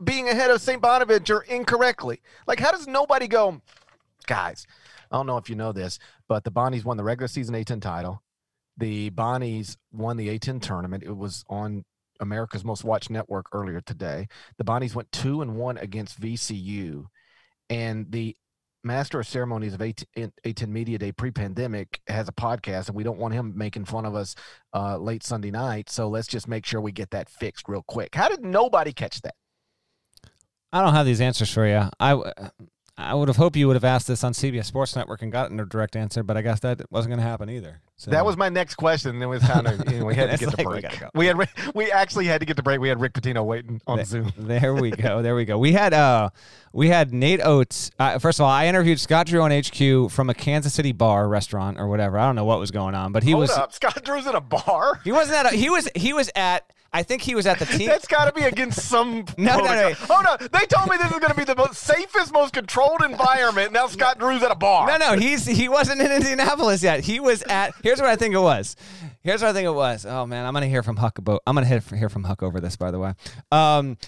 [0.02, 0.80] being ahead of St.
[0.80, 2.20] Bonaventure incorrectly?
[2.46, 3.62] Like, how does nobody go,
[4.26, 4.66] guys?
[5.10, 7.80] I don't know if you know this, but the Bonnies won the regular season A10
[7.80, 8.22] title.
[8.76, 11.02] The Bonnies won the A10 tournament.
[11.02, 11.84] It was on
[12.20, 14.28] America's Most Watched Network earlier today.
[14.56, 17.06] The Bonnies went two and one against VCU,
[17.70, 18.36] and the
[18.84, 23.34] Master of Ceremonies of A10 Media Day pre-pandemic has a podcast, and we don't want
[23.34, 24.34] him making fun of us
[24.74, 25.90] uh, late Sunday night.
[25.90, 28.14] So let's just make sure we get that fixed real quick.
[28.14, 29.34] How did nobody catch that?
[30.72, 31.88] I don't have these answers for you.
[31.98, 32.50] I
[33.00, 35.60] I would have hoped you would have asked this on CBS Sports Network and gotten
[35.60, 37.80] a direct answer, but I guess that wasn't going to happen either.
[37.96, 38.10] So.
[38.10, 39.22] That was my next question.
[39.22, 40.84] It was kind of you know, we had to get the break.
[40.84, 41.08] We, go.
[41.14, 42.80] we, had we actually had to get the break.
[42.80, 44.32] We had Rick Pitino waiting on there, Zoom.
[44.36, 45.22] There we go.
[45.22, 45.58] There we go.
[45.58, 46.30] We had uh
[46.72, 47.92] we had Nate Oats.
[48.00, 51.28] Uh, first of all, I interviewed Scott Drew on HQ from a Kansas City bar
[51.28, 52.18] restaurant or whatever.
[52.18, 53.72] I don't know what was going on, but he Hold was up.
[53.72, 55.00] Scott Drew's in a bar.
[55.04, 57.66] He wasn't at a, he was he was at I think he was at the
[57.78, 57.88] team.
[57.88, 59.24] That's got to be against some.
[59.38, 59.92] no, no, no.
[60.08, 60.36] Oh no!
[60.48, 63.72] They told me this is going to be the most safest, most controlled environment.
[63.72, 64.86] Now Scott Drew's at a bar.
[64.86, 67.00] No, no, he's he wasn't in Indianapolis yet.
[67.00, 67.74] He was at.
[67.82, 68.76] Here's what I think it was.
[69.22, 70.06] Here's what I think it was.
[70.06, 71.42] Oh man, I'm going to hear from Huck about.
[71.46, 72.76] I'm going to hear from Huck over this.
[72.76, 73.14] By the way,
[73.52, 73.98] um,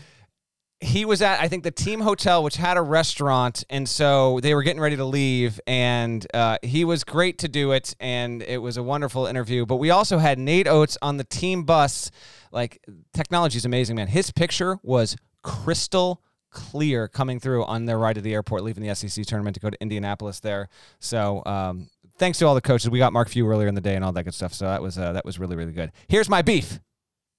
[0.80, 4.54] he was at I think the team hotel, which had a restaurant, and so they
[4.54, 8.58] were getting ready to leave, and uh, he was great to do it, and it
[8.62, 9.66] was a wonderful interview.
[9.66, 12.10] But we also had Nate Oats on the team bus
[12.52, 14.08] like technology is amazing, man.
[14.08, 18.94] His picture was crystal clear coming through on their ride to the airport, leaving the
[18.94, 20.68] SEC tournament to go to Indianapolis there.
[20.98, 21.88] So um,
[22.18, 22.90] thanks to all the coaches.
[22.90, 24.52] We got Mark Few earlier in the day and all that good stuff.
[24.52, 25.92] So that was uh, that was really really good.
[26.08, 26.80] Here's my beef.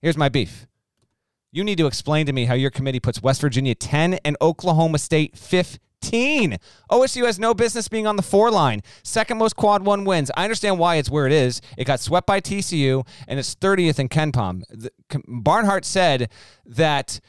[0.01, 0.67] Here's my beef.
[1.51, 4.99] You need to explain to me how your committee puts West Virginia 10 and Oklahoma
[4.99, 6.57] State 15 15.
[6.89, 8.81] OSU has no business being on the four line.
[9.03, 10.31] Second most quad one wins.
[10.35, 11.61] I understand why it's where it is.
[11.77, 14.63] It got swept by TCU and it's 30th in KenPom.
[15.27, 16.29] Barnhart said
[16.65, 17.19] that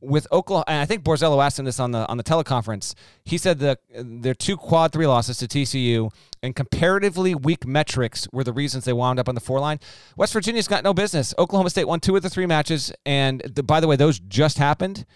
[0.00, 2.94] with Oklahoma, and I think Borzello asked him this on the on the teleconference.
[3.24, 6.10] He said that their two quad three losses to TCU
[6.42, 9.78] and comparatively weak metrics were the reasons they wound up on the four line.
[10.16, 11.34] West Virginia's got no business.
[11.38, 14.58] Oklahoma State won two of the three matches, and the, by the way, those just
[14.58, 15.06] happened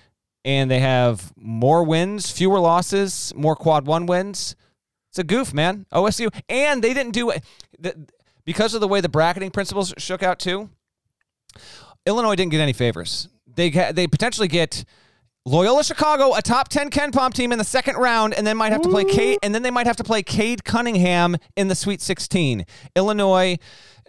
[0.46, 4.54] and they have more wins, fewer losses, more quad one wins.
[5.10, 5.86] It's a goof, man.
[5.92, 7.44] OSU, and they didn't do it
[8.44, 10.70] because of the way the bracketing principles shook out too.
[12.06, 13.28] Illinois didn't get any favors.
[13.52, 14.84] They they potentially get
[15.46, 18.82] Loyola Chicago, a top 10 KenPom team in the second round, and then might have
[18.82, 22.00] to play Cade, and then they might have to play Cade Cunningham in the Sweet
[22.00, 22.66] 16.
[22.96, 23.56] Illinois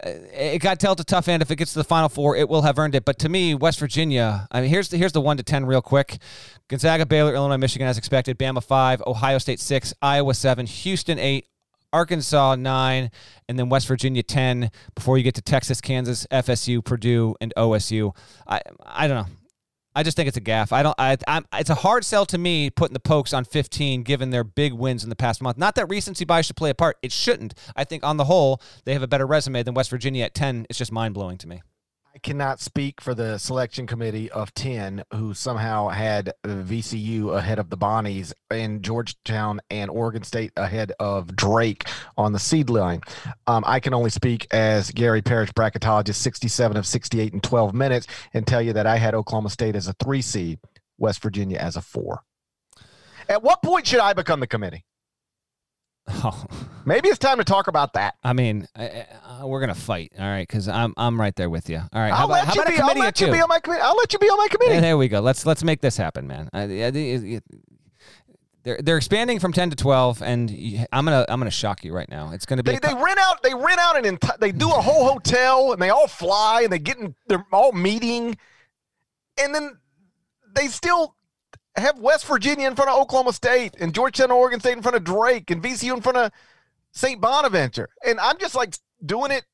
[0.04, 1.43] uh, it got dealt a tough end.
[1.43, 3.06] If it gets to the Final Four, it will have earned it.
[3.06, 4.47] But to me, West Virginia.
[4.52, 6.17] I mean, here's the here's the one to ten real quick:
[6.69, 8.38] Gonzaga, Baylor, Illinois, Michigan, as expected.
[8.39, 11.47] Bama five, Ohio State six, Iowa seven, Houston eight,
[11.93, 13.10] Arkansas nine,
[13.47, 14.69] and then West Virginia ten.
[14.93, 18.15] Before you get to Texas, Kansas, FSU, Purdue, and OSU.
[18.47, 19.34] I I don't know.
[19.98, 20.72] I just think it's a gaffe.
[20.72, 20.94] I don't.
[21.00, 24.44] I, I'm, it's a hard sell to me putting the Pokes on 15, given their
[24.44, 25.58] big wins in the past month.
[25.58, 26.98] Not that recency bias should play a part.
[27.02, 27.56] It shouldn't.
[27.76, 30.68] I think on the whole, they have a better resume than West Virginia at 10.
[30.70, 31.64] It's just mind blowing to me.
[32.24, 37.78] Cannot speak for the selection committee of 10 who somehow had VCU ahead of the
[37.78, 43.02] Bonnies and Georgetown and Oregon State ahead of Drake on the seed line.
[43.46, 48.08] Um, I can only speak as Gary Parrish, bracketologist, 67 of 68 in 12 minutes,
[48.34, 50.60] and tell you that I had Oklahoma State as a three seed,
[50.98, 52.24] West Virginia as a four.
[53.30, 54.86] At what point should I become the committee?
[56.08, 56.46] Oh.
[56.86, 58.15] Maybe it's time to talk about that.
[58.24, 60.48] I mean, I, I, we're gonna fight, all right?
[60.48, 61.78] Because I'm I'm right there with you.
[61.78, 63.82] All right, I'll about, how about be, I'll let you be on my committee.
[63.82, 64.80] I'll let you be on my committee.
[64.80, 65.20] there we go.
[65.20, 66.50] Let's let's make this happen, man.
[66.54, 67.41] I,
[68.67, 70.50] they're they're expanding from ten to twelve, and
[70.91, 72.32] I'm gonna I'm gonna shock you right now.
[72.34, 74.82] It's gonna be they, they rent out they rent out an entire they do a
[74.82, 78.38] whole hotel and they all fly and they get in they're all meeting,
[79.41, 79.78] and then
[80.54, 81.15] they still
[81.82, 85.04] have West Virginia in front of Oklahoma State and Georgetown, Oregon State in front of
[85.04, 86.32] Drake and VCU in front of
[86.92, 87.20] St.
[87.22, 87.90] Bonaventure.
[88.06, 89.46] And I'm just like doing it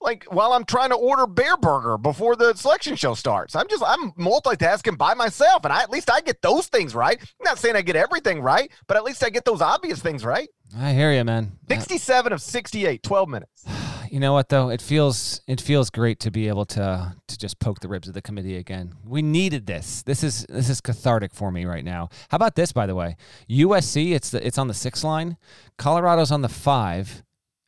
[0.00, 3.54] like while I'm trying to order Bareburger before the selection show starts.
[3.54, 7.18] I'm just I'm multitasking by myself, and I, at least I get those things right.
[7.20, 10.24] I'm not saying I get everything right, but at least I get those obvious things
[10.24, 10.48] right.
[10.76, 11.52] I hear you, man.
[11.68, 13.64] 67 of 68, 12 minutes.
[14.12, 14.68] You know what though?
[14.68, 18.12] It feels it feels great to be able to to just poke the ribs of
[18.12, 18.92] the committee again.
[19.06, 20.02] We needed this.
[20.02, 22.10] This is this is cathartic for me right now.
[22.28, 23.16] How about this, by the way?
[23.48, 25.38] USC, it's the it's on the six line.
[25.78, 27.22] Colorado's on the five.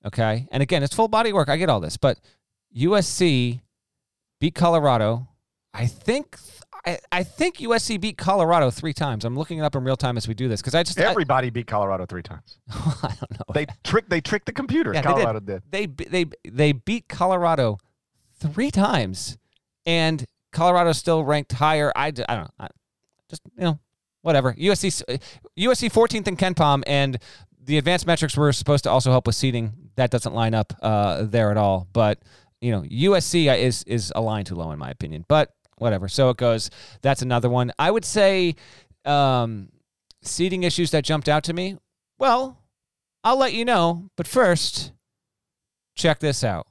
[0.04, 1.48] Okay, and again, it's full body work.
[1.48, 2.20] I get all this, but
[2.76, 3.62] USC
[4.38, 5.26] beat Colorado.
[5.72, 6.36] I think
[6.86, 9.24] I, I think USC beat Colorado three times.
[9.24, 11.46] I'm looking it up in real time as we do this because I just everybody
[11.46, 12.58] I, beat Colorado three times.
[12.70, 13.54] I don't know.
[13.54, 14.92] They tricked they tricked the computer.
[14.92, 15.96] Yeah, Colorado they did.
[15.96, 16.08] did.
[16.08, 17.78] They they they beat Colorado
[18.38, 19.38] three times,
[19.86, 21.92] and Colorado still ranked higher.
[21.96, 22.50] I, I don't know.
[22.58, 22.68] I,
[23.30, 23.78] just you know
[24.22, 24.52] whatever.
[24.54, 25.20] USC
[25.58, 27.18] USC 14th in KenPom, and
[27.62, 29.72] the advanced metrics were supposed to also help with seeding.
[29.96, 31.88] That doesn't line up uh, there at all.
[31.92, 32.20] But
[32.60, 35.24] you know USC is is a line too low in my opinion.
[35.28, 36.08] But whatever.
[36.08, 36.70] So it goes.
[37.02, 37.72] That's another one.
[37.78, 38.54] I would say
[39.04, 39.68] um,
[40.22, 41.76] seating issues that jumped out to me.
[42.18, 42.58] Well,
[43.22, 44.10] I'll let you know.
[44.16, 44.92] But first,
[45.94, 46.66] check this out.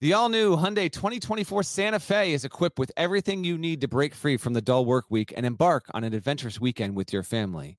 [0.00, 4.14] The all new Hyundai 2024 Santa Fe is equipped with everything you need to break
[4.14, 7.78] free from the dull work week and embark on an adventurous weekend with your family.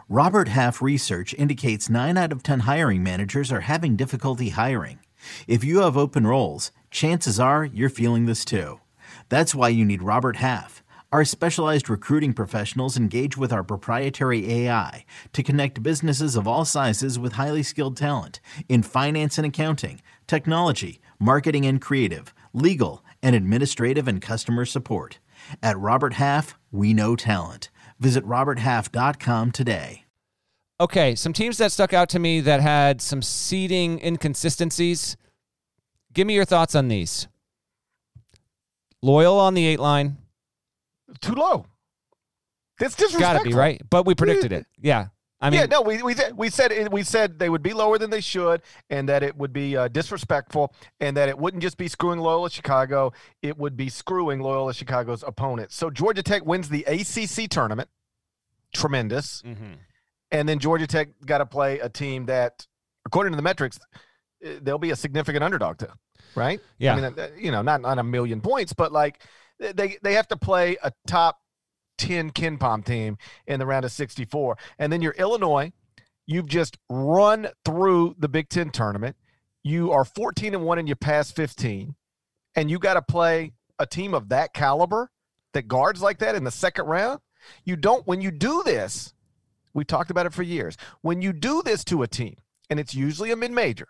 [0.09, 5.01] Robert Half research indicates 9 out of 10 hiring managers are having difficulty hiring.
[5.49, 8.79] If you have open roles, chances are you're feeling this too.
[9.29, 10.85] That's why you need Robert Half.
[11.13, 17.17] Our specialized recruiting professionals engage with our proprietary AI to connect businesses of all sizes
[17.17, 24.09] with highly skilled talent in finance and accounting, technology, marketing and creative, legal, and administrative
[24.09, 25.21] and customer support.
[25.63, 27.71] At Robert Half, we know talent.
[28.01, 30.05] Visit RobertHalf.com today.
[30.81, 35.17] Okay, some teams that stuck out to me that had some seeding inconsistencies.
[36.13, 37.29] Give me your thoughts on these.
[39.03, 40.17] Loyola on the eight line,
[41.21, 41.67] too low.
[42.79, 43.39] That's disrespectful.
[43.39, 44.67] Got to be right, but we predicted it.
[44.79, 45.07] Yeah,
[45.41, 48.09] I mean, yeah, no, we we we said we said they would be lower than
[48.09, 51.89] they should, and that it would be uh, disrespectful, and that it wouldn't just be
[51.89, 55.77] screwing Loyola Chicago, it would be screwing Loyola Chicago's opponents.
[55.77, 57.91] So Georgia Tech wins the ACC tournament,
[58.73, 59.75] tremendous, mm-hmm.
[60.31, 62.67] and then Georgia Tech got to play a team that,
[63.05, 63.79] according to the metrics,
[64.43, 65.93] eh, they'll be a significant underdog to,
[66.35, 66.61] right?
[66.79, 69.21] Yeah, I mean, uh, you know, not on a million points, but like
[69.59, 71.41] they they have to play a top
[71.99, 73.17] 10 KenPom team
[73.47, 74.57] in the round of 64.
[74.79, 75.73] And then you're Illinois.
[76.27, 79.17] You've just run through the Big Ten tournament.
[79.63, 81.95] You are 14 and 1 in your past 15.
[82.55, 85.11] And you got to play a team of that caliber
[85.53, 87.21] that guards like that in the second round.
[87.65, 89.15] You don't, when you do this,
[89.73, 90.77] we talked about it for years.
[91.03, 92.37] When you do this to a team,
[92.69, 93.89] and it's usually a mid major,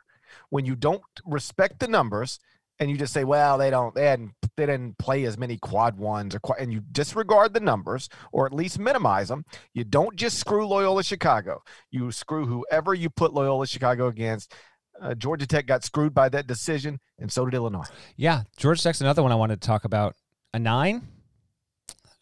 [0.50, 2.38] when you don't respect the numbers
[2.78, 5.96] and you just say, well, they don't, they hadn't, they didn't play as many quad
[5.98, 9.44] ones or quad, and you disregard the numbers or at least minimize them.
[9.74, 11.62] You don't just screw Loyola Chicago.
[11.90, 14.54] You screw whoever you put Loyola Chicago against.
[15.00, 17.86] Uh, Georgia Tech got screwed by that decision, and so did Illinois.
[18.16, 20.14] Yeah, Georgia Tech's another one I wanted to talk about.
[20.54, 21.06] A nine?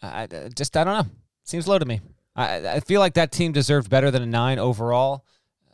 [0.02, 1.12] I, just I don't know.
[1.44, 2.00] Seems low to me.
[2.34, 5.24] I I feel like that team deserved better than a nine overall.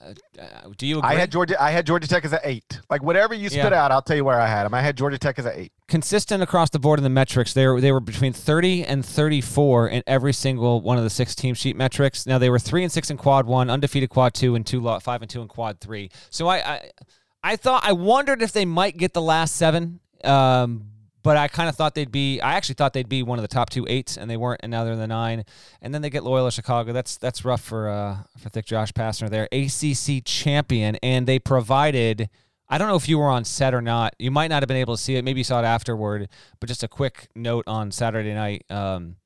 [0.02, 1.10] Uh, uh, do you agree?
[1.10, 1.62] I had Georgia.
[1.62, 2.80] I had Georgia Tech as an eight.
[2.88, 3.84] Like whatever you spit Yeah.
[3.84, 4.72] out, I'll tell you where I had them.
[4.72, 5.72] I had Georgia Tech as an eight.
[5.88, 7.52] consistent across the board in the metrics.
[7.52, 11.34] They were they were between 30 and 34 in every single one of the six
[11.34, 12.26] team sheet metrics.
[12.26, 15.20] Now they were three and six in quad one, undefeated quad two, and two five
[15.20, 16.10] and two in quad three.
[16.30, 16.90] So I I,
[17.42, 20.00] I thought I wondered if they might get the last seven.
[20.24, 20.89] Um,
[21.22, 22.40] but I kind of thought they'd be.
[22.40, 24.60] I actually thought they'd be one of the top two eights, and they weren't.
[24.62, 25.44] And now they're in the nine.
[25.82, 26.92] And then they get Loyola Chicago.
[26.92, 32.28] That's that's rough for uh for thick Josh Pastner there, ACC champion, and they provided.
[32.72, 34.14] I don't know if you were on set or not.
[34.20, 35.24] You might not have been able to see it.
[35.24, 36.28] Maybe you saw it afterward.
[36.60, 38.64] But just a quick note on Saturday night.
[38.70, 39.16] Um,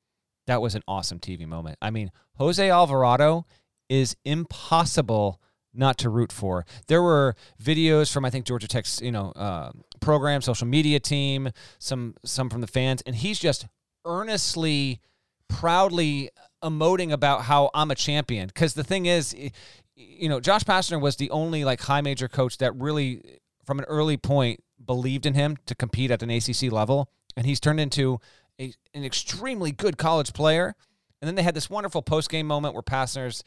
[0.47, 1.77] that was an awesome TV moment.
[1.79, 3.45] I mean, Jose Alvarado
[3.87, 5.39] is impossible
[5.75, 6.65] not to root for.
[6.87, 11.49] There were videos from I think Georgia Tech's you know uh, program, social media team,
[11.79, 13.67] some some from the fans, and he's just
[14.05, 15.01] earnestly,
[15.47, 16.29] proudly
[16.63, 18.47] emoting about how I'm a champion.
[18.47, 19.35] Because the thing is,
[19.95, 23.85] you know, Josh Pastner was the only like high major coach that really, from an
[23.85, 28.19] early point, believed in him to compete at an ACC level, and he's turned into
[28.59, 30.75] a, an extremely good college player.
[31.21, 33.43] And then they had this wonderful post game moment where Pastner's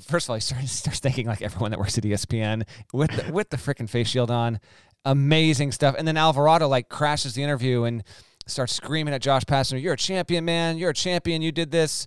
[0.00, 3.32] first of all, he starts, starts thinking like everyone that works at ESPN with the,
[3.32, 4.60] with the freaking face shield on.
[5.04, 5.94] Amazing stuff.
[5.98, 8.04] And then Alvarado like crashes the interview and
[8.46, 10.76] starts screaming at Josh Pastner, "You're a champion, man!
[10.76, 11.40] You're a champion!
[11.40, 12.06] You did this."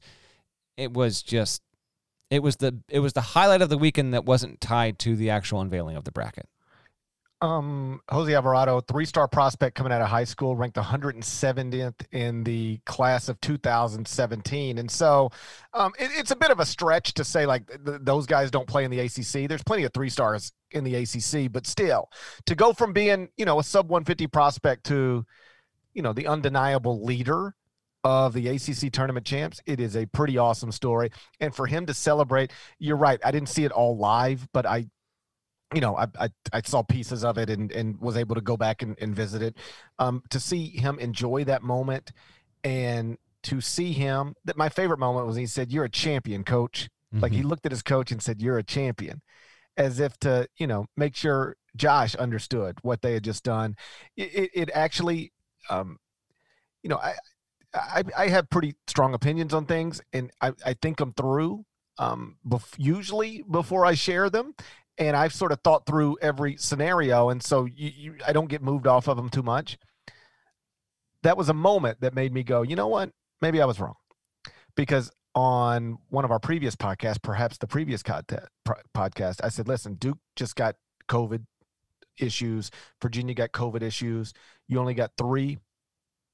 [0.78, 1.62] It was just,
[2.30, 5.32] it was the it was the highlight of the weekend that wasn't tied to the
[5.32, 6.48] actual unveiling of the bracket.
[7.44, 13.28] Um, Jose Alvarado, three-star prospect coming out of high school, ranked 170th in the class
[13.28, 15.30] of 2017, and so
[15.74, 18.66] um, it, it's a bit of a stretch to say like th- those guys don't
[18.66, 19.50] play in the ACC.
[19.50, 22.10] There's plenty of three stars in the ACC, but still,
[22.46, 25.26] to go from being you know a sub 150 prospect to
[25.94, 27.56] you know the undeniable leader
[28.06, 31.10] of the ACC tournament champs, it is a pretty awesome story.
[31.41, 33.20] And for him to celebrate, you're right.
[33.24, 34.88] I didn't see it all live, but I
[35.74, 38.58] you know, I, I, I saw pieces of it and, and was able to go
[38.58, 39.58] back and, and visit it.
[40.00, 42.12] Um, to see him enjoy that moment
[42.64, 46.90] and to see him that my favorite moment was he said, You're a champion, coach.
[47.22, 49.22] Like he looked at his coach and said, You're a champion.
[49.78, 53.76] As if to, you know, make sure Josh understood what they had just done.
[54.16, 55.32] It, it, it actually
[55.70, 56.00] um,
[56.84, 57.14] you know, I,
[57.74, 61.66] I I have pretty strong opinions on things and I, I think them through
[61.98, 64.56] um bef- usually before I share them
[64.98, 68.62] and I've sort of thought through every scenario, and so you, you, I don't get
[68.62, 69.78] moved off of them too much.
[71.24, 73.12] That was a moment that made me go, you know what?
[73.41, 73.96] Maybe I was wrong,
[74.76, 78.44] because on one of our previous podcasts, perhaps the previous content,
[78.96, 80.76] podcast, I said, listen, Duke just got
[81.10, 81.44] COVID
[82.20, 82.70] issues,
[83.02, 84.34] Virginia got COVID issues.
[84.68, 85.58] You only got three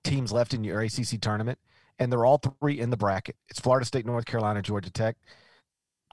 [0.04, 1.60] teams left in your ACC tournament,
[1.98, 3.38] and they're all three in the bracket.
[3.50, 5.16] It's Florida State, North Carolina, Georgia Tech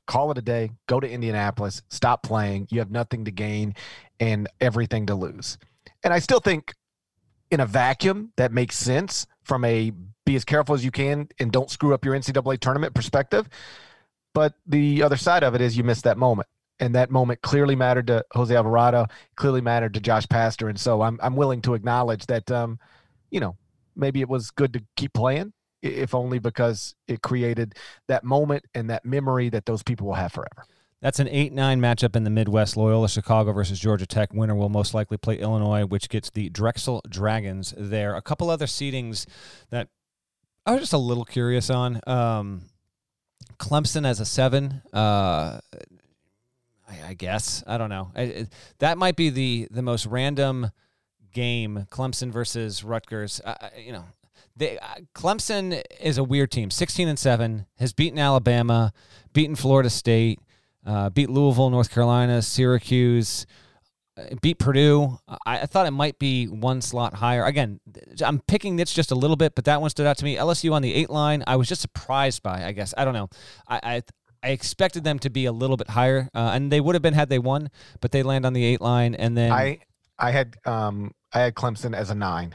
[0.06, 2.68] call it a day, go to Indianapolis, stop playing.
[2.70, 3.74] You have nothing to gain
[4.20, 5.58] and everything to lose.
[6.02, 6.74] And I still think
[7.50, 9.92] in a vacuum that makes sense from a
[10.24, 13.48] be as careful as you can and don't screw up your NCAA tournament perspective.
[14.34, 16.48] But the other side of it is you missed that moment.
[16.78, 20.68] And that moment clearly mattered to Jose Alvarado, clearly mattered to Josh Pastner.
[20.68, 22.78] And so I'm I'm willing to acknowledge that um,
[23.30, 23.56] you know,
[23.94, 25.52] maybe it was good to keep playing
[25.82, 27.74] if only because it created
[28.08, 30.64] that moment and that memory that those people will have forever.
[31.02, 32.76] That's an 8 9 matchup in the Midwest.
[32.76, 34.32] Loyola Chicago versus Georgia Tech.
[34.32, 38.16] Winner will most likely play Illinois, which gets the Drexel Dragons there.
[38.16, 39.26] A couple other seedings
[39.70, 39.88] that
[40.64, 42.00] I was just a little curious on.
[42.06, 42.62] Um,
[43.58, 44.82] Clemson as a seven.
[44.92, 45.60] Uh,
[46.88, 47.62] I, I guess.
[47.66, 48.10] I don't know.
[48.16, 48.46] I,
[48.78, 50.70] that might be the, the most random
[51.32, 53.40] game Clemson versus Rutgers.
[53.44, 54.04] Uh, you know,
[54.56, 56.70] they, uh, Clemson is a weird team.
[56.70, 58.92] 16 and 7, has beaten Alabama,
[59.32, 60.40] beaten Florida State
[60.86, 63.44] uh, beat Louisville, North Carolina, Syracuse,
[64.16, 65.18] uh, beat Purdue.
[65.44, 67.44] I, I thought it might be one slot higher.
[67.44, 67.80] Again,
[68.24, 70.36] I'm picking this just a little bit, but that one stood out to me.
[70.36, 72.64] LSU on the eight line, I was just surprised by.
[72.64, 73.28] I guess I don't know.
[73.68, 74.02] I I,
[74.44, 77.14] I expected them to be a little bit higher, uh, and they would have been
[77.14, 77.68] had they won,
[78.00, 79.80] but they land on the eight line, and then I
[80.18, 82.54] I had um I had Clemson as a nine.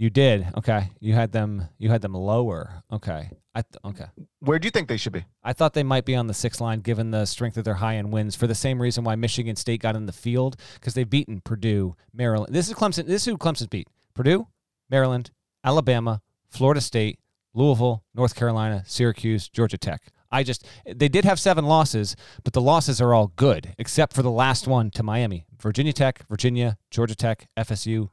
[0.00, 0.48] You did.
[0.56, 0.88] Okay.
[0.98, 1.68] You had them.
[1.76, 2.82] You had them lower.
[2.90, 3.28] Okay.
[3.54, 4.06] I th- okay.
[4.38, 5.26] Where do you think they should be?
[5.44, 7.96] I thought they might be on the six line given the strength of their high
[7.96, 11.08] end wins for the same reason why Michigan State got in the field because they've
[11.08, 12.54] beaten Purdue, Maryland.
[12.54, 13.04] This is Clemson.
[13.04, 14.46] This is who Clemson's beat: Purdue,
[14.88, 15.32] Maryland,
[15.62, 17.18] Alabama, Florida State,
[17.52, 20.00] Louisville, North Carolina, Syracuse, Georgia Tech.
[20.32, 24.22] I just they did have seven losses, but the losses are all good except for
[24.22, 28.08] the last one to Miami, Virginia Tech, Virginia, Georgia Tech, FSU,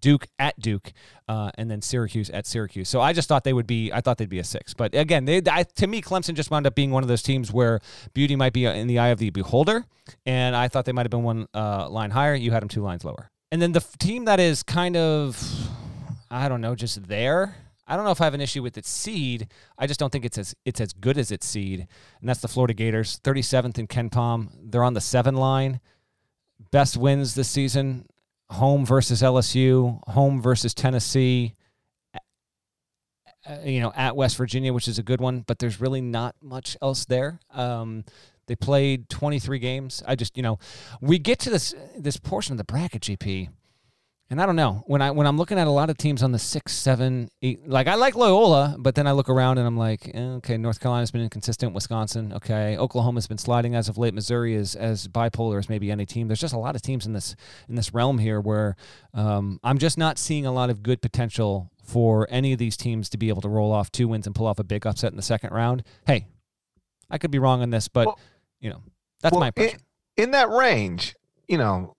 [0.00, 0.92] Duke at Duke,
[1.28, 2.88] uh, and then Syracuse at Syracuse.
[2.88, 3.92] So I just thought they would be.
[3.92, 4.74] I thought they'd be a six.
[4.74, 7.52] But again, they, I, to me, Clemson just wound up being one of those teams
[7.52, 7.80] where
[8.14, 9.84] beauty might be in the eye of the beholder,
[10.26, 12.34] and I thought they might have been one uh, line higher.
[12.34, 13.30] You had them two lines lower.
[13.52, 15.68] And then the f- team that is kind of,
[16.30, 17.56] I don't know, just there.
[17.90, 19.48] I don't know if I have an issue with its seed.
[19.76, 21.88] I just don't think it's as it's as good as its seed,
[22.20, 24.50] and that's the Florida Gators, 37th in KenPom.
[24.62, 25.80] They're on the seven line.
[26.70, 28.06] Best wins this season:
[28.50, 31.54] home versus LSU, home versus Tennessee.
[33.48, 36.34] uh, You know, at West Virginia, which is a good one, but there's really not
[36.42, 37.40] much else there.
[37.52, 38.04] Um,
[38.46, 40.02] they played 23 games.
[40.06, 40.58] I just, you know,
[41.00, 43.48] we get to this this portion of the bracket, GP,
[44.30, 46.30] and I don't know when I when I'm looking at a lot of teams on
[46.30, 47.68] the six, seven, eight.
[47.68, 50.78] Like I like Loyola, but then I look around and I'm like, eh, okay, North
[50.78, 51.74] Carolina's been inconsistent.
[51.74, 54.14] Wisconsin, okay, Oklahoma's been sliding as of late.
[54.14, 56.28] Missouri is as bipolar as maybe any team.
[56.28, 57.34] There's just a lot of teams in this
[57.68, 58.76] in this realm here where
[59.14, 63.08] um, I'm just not seeing a lot of good potential for any of these teams
[63.08, 65.16] to be able to roll off two wins and pull off a big upset in
[65.16, 65.82] the second round.
[66.06, 66.26] Hey,
[67.10, 68.18] I could be wrong on this, but Well-
[68.60, 68.82] you know
[69.22, 69.70] that's Well, my in,
[70.16, 71.16] in that range,
[71.48, 71.96] you know,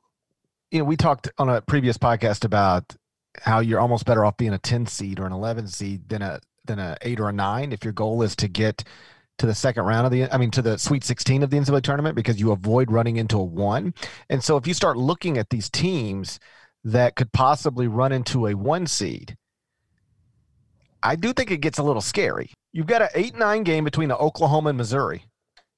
[0.71, 2.95] you know, we talked on a previous podcast about
[3.41, 6.39] how you're almost better off being a 10 seed or an 11 seed than a
[6.65, 8.83] than a 8 or a 9 if your goal is to get
[9.37, 11.81] to the second round of the I mean to the sweet 16 of the NCAA
[11.81, 13.93] tournament because you avoid running into a 1.
[14.29, 16.39] And so if you start looking at these teams
[16.83, 19.35] that could possibly run into a 1 seed,
[21.03, 22.51] I do think it gets a little scary.
[22.71, 25.25] You've got an 8-9 game between Oklahoma and Missouri.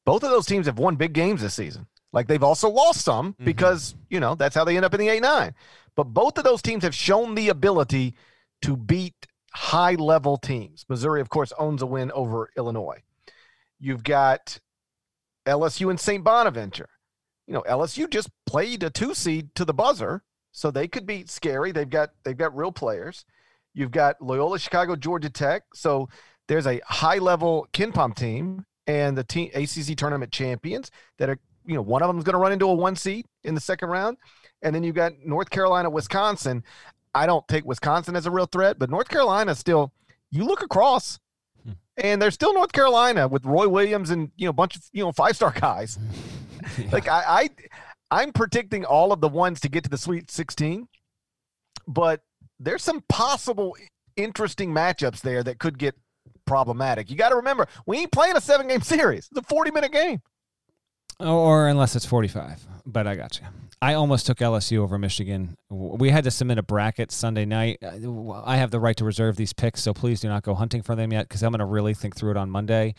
[0.06, 1.88] Both of those teams have won big games this season.
[2.14, 3.45] Like they've also lost some Mhm.
[3.45, 5.53] because, you know, that's how they end up in the 8 9.
[5.95, 8.16] But both of those teams have shown the ability
[8.61, 10.86] to beat high level teams.
[10.88, 13.01] Missouri, of course, owns a win over Illinois.
[13.80, 14.59] You've got
[15.45, 16.24] LSU and St.
[16.24, 16.89] Bonaventure.
[17.47, 21.26] You know, LSU just played a two seed to the buzzer, so they could be
[21.26, 21.72] scary.
[21.72, 23.26] They've got they've got real players.
[23.74, 25.64] You've got Loyola Chicago, Georgia Tech.
[25.74, 26.07] So
[26.47, 31.76] there's a high level KenPom team and the team ACC tournament champions that are, you
[31.76, 33.89] know, one of them is going to run into a one seed in the second
[33.89, 34.18] round.
[34.61, 36.64] And then you've got North Carolina, Wisconsin.
[37.14, 39.91] I don't take Wisconsin as a real threat, but North Carolina still,
[40.32, 41.20] you look across
[41.64, 41.72] Hmm.
[41.97, 45.03] and there's still North Carolina with Roy Williams and, you know, a bunch of, you
[45.03, 45.97] know, five star guys.
[46.91, 47.49] Like I, I,
[48.09, 50.88] I'm predicting all of the ones to get to the Sweet 16,
[51.88, 52.22] but
[52.59, 53.76] there's some possible
[54.16, 55.95] interesting matchups there that could get
[56.45, 57.09] problematic.
[57.09, 59.28] You got to remember, we ain't playing a seven game series.
[59.30, 60.22] It's a 40 minute game.
[61.20, 62.66] Or unless it's 45.
[62.86, 63.47] But I got you.
[63.82, 65.57] I almost took LSU over Michigan.
[65.70, 67.80] We had to submit a bracket Sunday night.
[67.84, 70.82] Uh, I have the right to reserve these picks, so please do not go hunting
[70.82, 72.95] for them yet because I'm going to really think through it on Monday.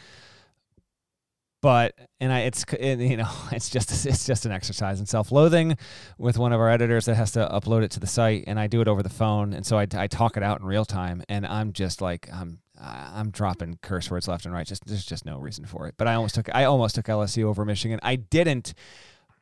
[1.63, 5.79] But and I, it's it, you know, it's just it's just an exercise in self-loathing
[6.19, 8.67] with one of our editors that has to upload it to the site, and I
[8.67, 11.23] do it over the phone, and so I, I talk it out in real time,
[11.31, 14.67] and I'm just like I'm I'm dropping curse words left and right.
[14.67, 15.95] Just there's just no reason for it.
[15.97, 18.01] But I almost took I almost took LSU over Michigan.
[18.03, 18.75] I didn't,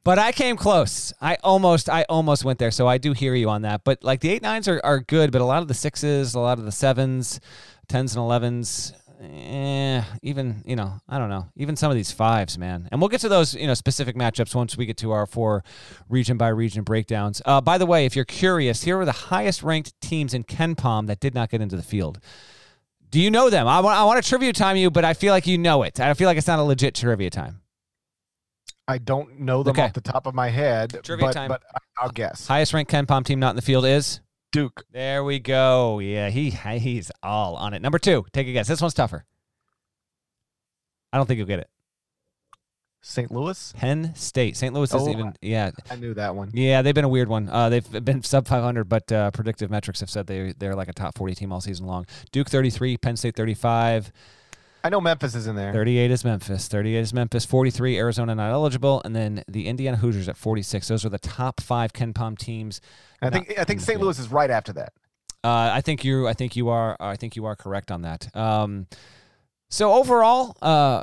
[0.05, 1.12] but I came close.
[1.20, 2.70] I almost I almost went there.
[2.70, 3.85] So I do hear you on that.
[3.85, 6.41] But like the eight nines are, are good, but a lot of the sixes, a
[6.41, 7.41] lot of the sevens,
[7.89, 12.59] tens and elevens, eh, even you know I don't know, even some of these fives,
[12.59, 12.87] man.
[12.93, 15.64] And we'll get to those you know specific matchups once we get to our four
[16.11, 17.41] region by region breakdowns.
[17.47, 21.07] Uh, by the way, if you're curious, here are the highest ranked teams in KenPom
[21.07, 22.20] that did not get into the field.
[23.12, 23.68] Do you know them?
[23.68, 26.00] I want, I want to trivia time you, but I feel like you know it.
[26.00, 27.60] I feel like it's not a legit trivia time.
[28.88, 29.82] I don't know them Okay.
[29.82, 31.48] off the top of my head, Trivia but, time.
[31.48, 31.62] but
[32.00, 32.46] I'll guess.
[32.46, 34.20] Highest ranked KenPom team not in the field is?
[34.50, 34.84] Duke.
[34.90, 35.98] There we go.
[35.98, 37.82] Yeah, he he's all on it.
[37.82, 38.66] Number two, take a guess.
[38.66, 39.24] This one's tougher.
[41.12, 41.68] I don't think you'll get it.
[43.05, 43.30] St.
[43.32, 43.72] Louis?
[43.76, 44.57] Penn State.
[44.57, 44.72] St.
[44.72, 45.34] Louis isn't Oh, even.
[45.42, 46.50] Yeah, I knew that one.
[46.55, 47.48] yeah, they've been a weird one.
[47.48, 50.92] Uh, they've been sub 500, but uh, predictive metrics have said they they're like a
[50.92, 52.07] top 40 team all season long.
[52.30, 54.12] Duke 33, Penn State 35.
[54.84, 55.72] I know Memphis is in there.
[55.72, 56.66] 38 is Memphis.
[56.68, 57.44] 38 is Memphis.
[57.44, 59.00] 43, Arizona not eligible.
[59.05, 60.88] And then the Indiana Hoosiers at 46.
[60.88, 62.80] Those are the top five KenPom teams.
[63.20, 64.00] I think I think St.
[64.00, 64.92] Louis is right after that.
[65.44, 66.26] Uh, I think you.
[66.28, 66.96] I think you are.
[67.00, 68.34] I think you are correct on that.
[68.36, 68.86] Um,
[69.70, 71.03] so overall, uh,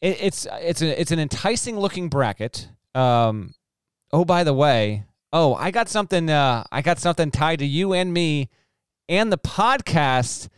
[0.00, 2.68] it, it's it's a, it's an enticing looking bracket.
[2.94, 3.54] Um,
[4.12, 6.30] oh, by the way, oh, I got something.
[6.30, 8.48] Uh, I got something tied to you and me
[9.08, 10.48] and the podcast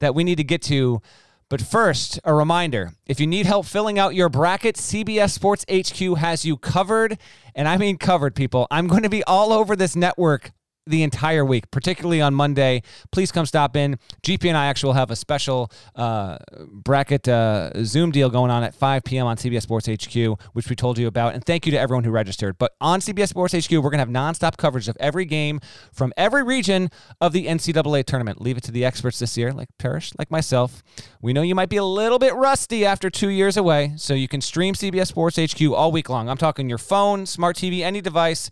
[0.00, 1.00] that we need to get to.
[1.48, 6.18] But first, a reminder if you need help filling out your bracket, CBS Sports HQ
[6.18, 7.18] has you covered.
[7.54, 8.68] And I mean covered, people.
[8.70, 10.52] I'm going to be all over this network
[10.86, 12.82] the entire week, particularly on Monday.
[13.12, 13.98] Please come stop in.
[14.22, 16.38] GP and I actually will have a special uh,
[16.72, 19.26] bracket uh, Zoom deal going on at 5 p.m.
[19.26, 21.34] on CBS Sports HQ, which we told you about.
[21.34, 22.58] And thank you to everyone who registered.
[22.58, 25.60] But on CBS Sports HQ, we're going to have nonstop coverage of every game
[25.92, 28.40] from every region of the NCAA tournament.
[28.40, 30.82] Leave it to the experts this year, like Parrish, like myself.
[31.20, 34.28] We know you might be a little bit rusty after two years away, so you
[34.28, 36.28] can stream CBS Sports HQ all week long.
[36.28, 38.50] I'm talking your phone, smart TV, any device.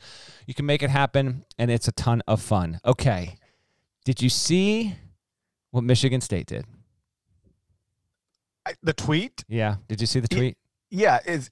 [0.49, 2.81] You can make it happen, and it's a ton of fun.
[2.83, 3.37] Okay.
[4.07, 4.97] Did you see
[5.73, 6.65] what Michigan State did?
[8.65, 9.45] I, the tweet?
[9.47, 9.77] Yeah.
[9.89, 10.57] Did you see the tweet?
[10.89, 11.19] Yeah.
[11.27, 11.51] Is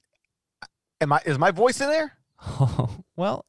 [0.99, 2.11] am I is my voice in there?
[2.41, 3.45] Oh, well,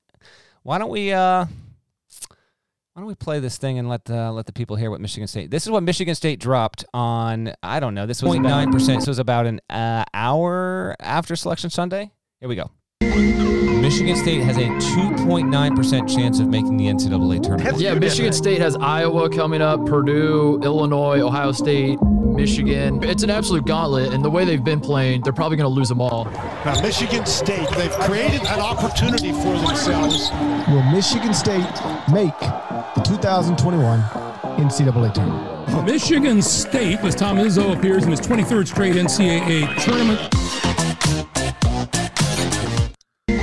[0.64, 4.52] why don't we uh why don't we play this thing and let uh, let the
[4.52, 5.50] people hear what Michigan State?
[5.50, 7.54] This is what Michigan State dropped on.
[7.62, 8.04] I don't know.
[8.04, 8.98] This was 0.9 percent.
[9.00, 12.10] This was about an uh, hour after Selection Sunday.
[12.38, 13.57] Here we go.
[13.88, 14.66] Michigan State has a
[14.98, 17.80] 2.9% chance of making the NCAA tournament.
[17.80, 23.02] Yeah, Michigan State has Iowa coming up, Purdue, Illinois, Ohio State, Michigan.
[23.02, 25.88] It's an absolute gauntlet, and the way they've been playing, they're probably going to lose
[25.88, 26.26] them all.
[26.66, 30.32] Now, Michigan State, they've created an opportunity for themselves.
[30.68, 31.64] Will Michigan State
[32.12, 35.86] make the 2021 NCAA tournament?
[35.86, 40.34] Michigan State, as Tom Izzo appears in his 23rd straight NCAA tournament.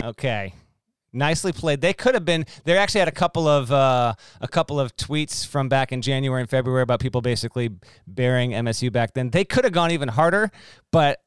[0.06, 0.54] Okay.
[1.12, 1.82] Nicely played.
[1.82, 2.46] They could have been.
[2.66, 6.42] They actually had a couple of uh, a couple of tweets from back in January
[6.42, 7.70] and February about people basically
[8.06, 9.30] burying MSU back then.
[9.30, 10.52] They could have gone even harder,
[10.92, 11.22] but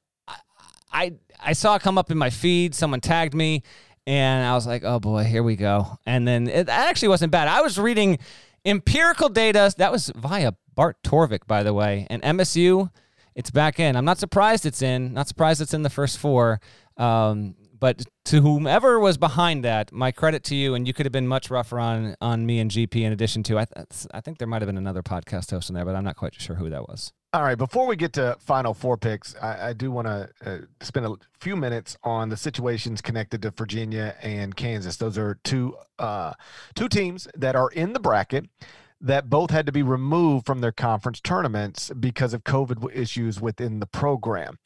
[0.93, 2.74] I I saw it come up in my feed.
[2.74, 3.62] Someone tagged me,
[4.07, 5.99] and I was like, oh boy, here we go.
[6.05, 7.49] And then it actually wasn't bad.
[7.49, 8.18] I was reading
[8.66, 9.72] empirical data.
[9.79, 12.91] That was via Bart Torvik, by the way, and MSU.
[13.35, 13.97] It's back in.
[13.97, 15.14] I'm not surprised it's in.
[15.14, 16.61] Not surprised it's in the first four.
[16.97, 20.74] Um, but to whomever was behind that, my credit to you.
[20.74, 23.03] And you could have been much rougher on on me and GP.
[23.03, 23.66] In addition to, I,
[24.12, 26.35] I think there might have been another podcast host in there, but I'm not quite
[26.41, 27.12] sure who that was.
[27.35, 27.59] All right.
[27.59, 31.14] Before we get to final four picks, I, I do want to uh, spend a
[31.41, 34.97] few minutes on the situations connected to Virginia and Kansas.
[34.97, 36.33] Those are two uh,
[36.74, 38.47] two teams that are in the bracket
[39.01, 43.81] that both had to be removed from their conference tournaments because of COVID issues within
[43.81, 44.59] the program.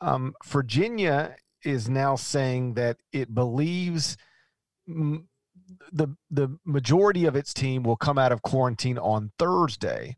[0.00, 1.36] Um, Virginia
[1.66, 4.16] is now saying that it believes
[4.88, 5.28] m-
[5.92, 10.16] the the majority of its team will come out of quarantine on Thursday.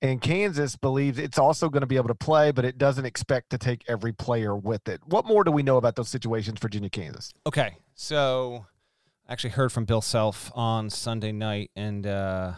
[0.00, 3.50] And Kansas believes it's also going to be able to play, but it doesn't expect
[3.50, 5.00] to take every player with it.
[5.06, 7.32] What more do we know about those situations, Virginia, Kansas?
[7.46, 8.66] Okay, so
[9.28, 12.54] I actually heard from Bill Self on Sunday night, and uh,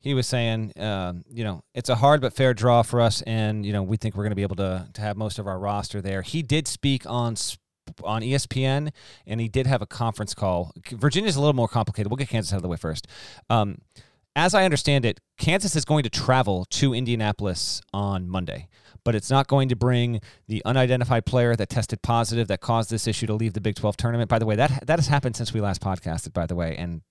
[0.00, 3.66] he was saying, uh, you know, it's a hard but fair draw for us, and
[3.66, 5.58] you know, we think we're going to be able to to have most of our
[5.58, 6.22] roster there.
[6.22, 7.36] He did speak on
[8.04, 8.90] on ESPN,
[9.26, 10.72] and he did have a conference call.
[10.90, 12.10] Virginia's a little more complicated.
[12.10, 13.06] We'll get Kansas out of the way first.
[13.50, 13.78] Um,
[14.36, 18.68] as I understand it, Kansas is going to travel to Indianapolis on Monday,
[19.04, 23.08] but it's not going to bring the unidentified player that tested positive that caused this
[23.08, 24.28] issue to leave the Big 12 tournament.
[24.30, 26.32] By the way, that that has happened since we last podcasted.
[26.32, 27.02] By the way, and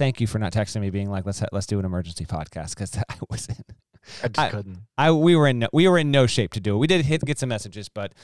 [0.00, 2.96] thank you for not texting me being like let's let's do an emergency podcast because
[3.08, 3.66] I wasn't.
[4.24, 4.78] I just I, couldn't.
[4.96, 6.78] I we were in no, we were in no shape to do it.
[6.78, 8.14] We did hit get some messages, but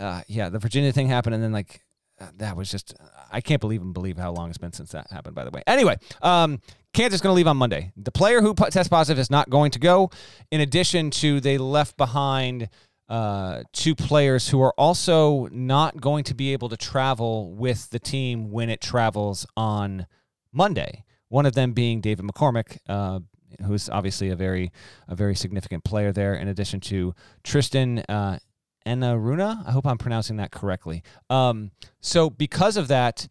[0.00, 1.80] uh, yeah, the Virginia thing happened, and then like
[2.20, 2.94] uh, that was just
[3.30, 5.36] I can't believe and believe how long it's been since that happened.
[5.36, 6.60] By the way, anyway, um,
[6.92, 7.92] Kansas going to leave on Monday.
[7.96, 10.10] The player who test positive is not going to go.
[10.50, 12.68] In addition to they left behind.
[13.08, 17.98] Uh, two players who are also not going to be able to travel with the
[17.98, 20.06] team when it travels on
[20.50, 21.04] Monday.
[21.32, 23.20] One of them being David McCormick, uh,
[23.64, 24.70] who's obviously a very
[25.08, 26.34] a very significant player there.
[26.34, 28.38] In addition to Tristan uh,
[28.84, 31.02] Enaruna, I hope I'm pronouncing that correctly.
[31.30, 31.70] Um,
[32.02, 33.28] so because of that,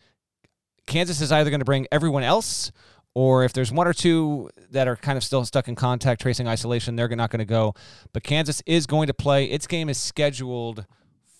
[0.88, 2.72] Kansas is either going to bring everyone else,
[3.14, 6.48] or if there's one or two that are kind of still stuck in contact tracing
[6.48, 7.76] isolation, they're not going to go.
[8.14, 9.46] But Kansas is going to play.
[9.46, 10.88] Its game is scheduled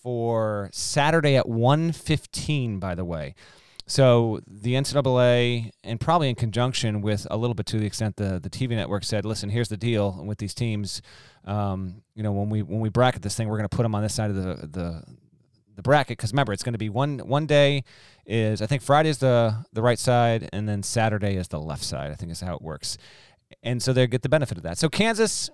[0.00, 2.78] for Saturday at 1:15.
[2.78, 3.34] By the way.
[3.92, 8.40] So the NCAA, and probably in conjunction with a little bit to the extent the
[8.40, 11.02] the TV network said, "Listen, here's the deal with these teams.
[11.44, 13.94] Um, you know, when we when we bracket this thing, we're going to put them
[13.94, 15.02] on this side of the the
[15.76, 17.84] the bracket because remember, it's going to be one one day
[18.24, 21.84] is I think Friday is the the right side, and then Saturday is the left
[21.84, 22.12] side.
[22.12, 22.96] I think is how it works,
[23.62, 24.78] and so they get the benefit of that.
[24.78, 25.50] So Kansas."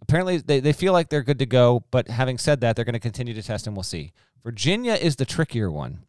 [0.00, 2.92] Apparently, they, they feel like they're good to go, but having said that, they're going
[2.92, 4.12] to continue to test and we'll see.
[4.42, 6.00] Virginia is the trickier one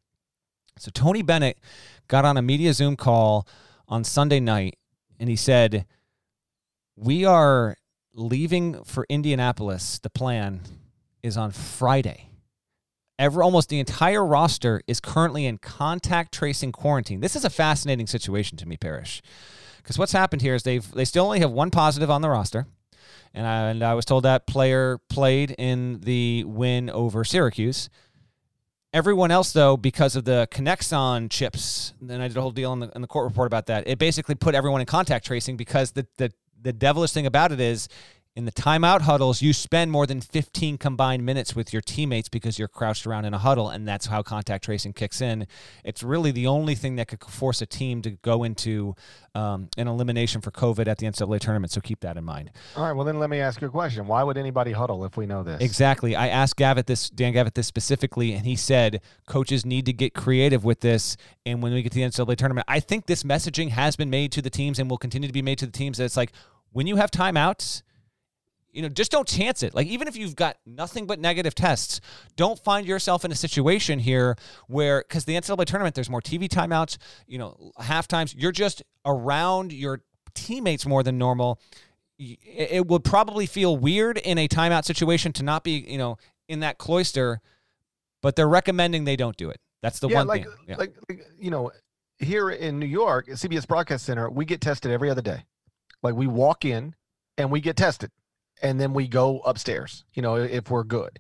[0.78, 1.58] so Tony Bennett
[2.08, 3.48] got on a media Zoom call
[3.88, 4.78] on Sunday night
[5.20, 5.86] and he said,
[6.96, 7.78] We are
[8.14, 10.00] leaving for Indianapolis.
[10.00, 10.62] The plan
[11.22, 12.30] is on Friday.
[13.20, 17.22] Ever, almost the entire roster is currently in contact tracing quarantine.
[17.22, 19.22] This is a fascinating situation to me, Parrish,
[19.78, 22.66] because what's happened here is they've they still only have one positive on the roster,
[23.34, 27.90] and I, and I was told that player played in the win over Syracuse.
[28.94, 32.80] Everyone else, though, because of the Kinexon chips, then I did a whole deal in
[32.80, 33.88] the, in the court report about that.
[33.88, 36.32] It basically put everyone in contact tracing because the, the
[36.62, 37.90] the devilish thing about it is
[38.36, 42.58] in the timeout huddles, you spend more than 15 combined minutes with your teammates because
[42.58, 45.46] you're crouched around in a huddle, and that's how contact tracing kicks in.
[45.84, 48.96] It's really the only thing that could force a team to go into
[49.36, 51.72] um, an elimination for COVID at the NCAA tournament.
[51.72, 52.50] So keep that in mind.
[52.76, 52.94] All right.
[52.94, 54.08] Well, then let me ask you a question.
[54.08, 55.62] Why would anybody huddle if we know this?
[55.62, 56.16] Exactly.
[56.16, 60.16] I asked Gavitt this, Dan Gavitt this specifically, and he said coaches need to get
[60.16, 61.18] creative with this.
[61.46, 64.32] And when we get to the NCAA tournament, I think this messaging has been made
[64.32, 66.00] to the teams and will continue to be made to the teams.
[66.00, 66.32] That it's like
[66.72, 67.84] when you have timeouts
[68.74, 69.76] you know, just don't chance it.
[69.76, 72.02] Like, even if you've got nothing but negative tests,
[72.36, 74.36] don't find yourself in a situation here
[74.68, 76.98] where, because the NCAA tournament, there's more TV timeouts,
[77.28, 80.02] you know, half times, you're just around your
[80.34, 81.60] teammates more than normal.
[82.18, 86.18] It would probably feel weird in a timeout situation to not be, you know,
[86.48, 87.42] in that cloister,
[88.24, 89.60] but they're recommending they don't do it.
[89.84, 90.54] That's the yeah, one like, thing.
[90.68, 90.78] Yeah.
[90.78, 91.72] Like, like, you know,
[92.18, 95.46] here in New York, at CBS Broadcast Center, we get tested every other day.
[96.02, 96.96] Like, we walk in
[97.38, 98.10] and we get tested
[98.64, 101.20] and then we go upstairs, you know, if we're good.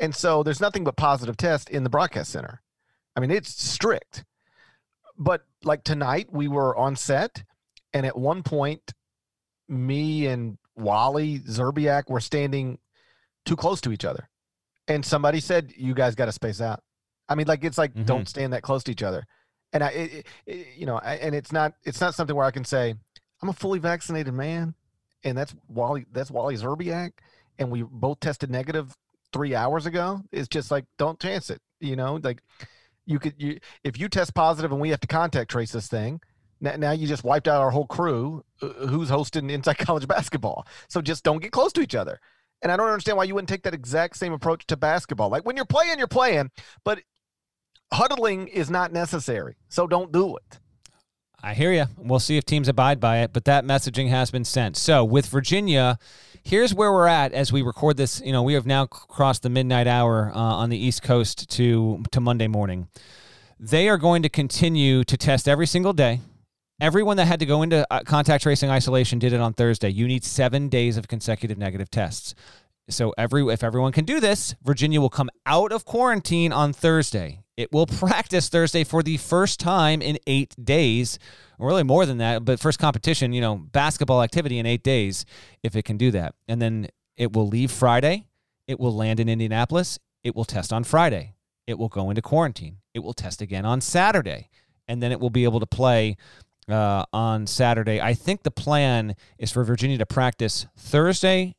[0.00, 2.62] And so there's nothing but positive tests in the broadcast center.
[3.14, 4.24] I mean, it's strict.
[5.16, 7.44] But like tonight, we were on set,
[7.92, 8.94] and at one point,
[9.68, 12.78] me and Wally Szczerbiak were standing
[13.44, 14.28] too close to each other.
[14.86, 16.82] And somebody said, You guys got to space out.
[17.28, 18.06] I mean, like, it's like, Mhm.
[18.06, 19.26] don't stand that close to each other.
[19.72, 22.50] And I, it, it, you know, I, and it's not, it's not something where I
[22.50, 22.94] can say,
[23.42, 24.74] I'm a fully vaccinated man
[25.24, 27.12] and that's Wally that's Wally Szczerbiak,
[27.58, 28.96] and we both tested negative
[29.32, 30.22] three hours ago.
[30.32, 31.60] It's just like don't chance it.
[31.80, 32.42] You know, like
[33.06, 36.20] you could you if you test positive and we have to contact trace this thing.
[36.60, 40.66] Now, now you just wiped out our whole crew uh, who's hosting inside college basketball.
[40.88, 42.20] So just don't get close to each other.
[42.62, 45.30] And I don't understand why you wouldn't take that exact same approach to basketball.
[45.30, 46.50] Like when you're playing, you're playing,
[46.84, 47.00] but
[47.92, 49.56] huddling is not necessary.
[49.68, 50.58] So don't do it.
[51.42, 51.86] I hear you.
[51.96, 54.76] We'll see if teams abide by it, but that messaging has been sent.
[54.76, 55.98] So with Virginia,
[56.42, 58.20] here's where we're at as we record this.
[58.24, 62.02] You know, we have now crossed the midnight hour uh, on the East Coast to
[62.10, 62.88] to Monday morning.
[63.60, 66.20] They are going to continue to test every single day.
[66.80, 69.90] Everyone that had to go into uh, contact tracing isolation did it on Thursday.
[69.90, 72.34] You need seven days of consecutive negative tests.
[72.88, 77.40] So every if everyone can do this, Virginia will come out of quarantine on Thursday.
[77.58, 81.18] It will practice Thursday for the first time in eight days,
[81.58, 82.44] really more than that.
[82.44, 85.26] But first competition, you know, basketball activity in eight days,
[85.64, 88.26] if it can do that, and then it will leave Friday.
[88.68, 89.98] It will land in Indianapolis.
[90.22, 91.34] It will test on Friday.
[91.66, 92.78] It will go into quarantine.
[92.94, 94.50] It will test again on Saturday,
[94.86, 96.16] and then it will be able to play
[96.68, 98.00] uh, on Saturday.
[98.00, 101.56] I think the plan is for Virginia to practice Thursday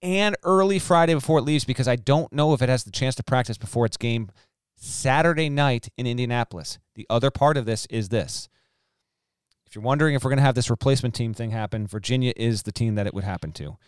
[0.00, 3.14] and early Friday before it leaves because I don't know if it has the chance
[3.16, 4.30] to practice before its game
[4.82, 6.80] Saturday night in Indianapolis.
[6.96, 8.48] The other part of this is this.
[9.64, 12.64] If you're wondering if we're going to have this replacement team thing happen, Virginia is
[12.64, 13.78] the team that it would happen to.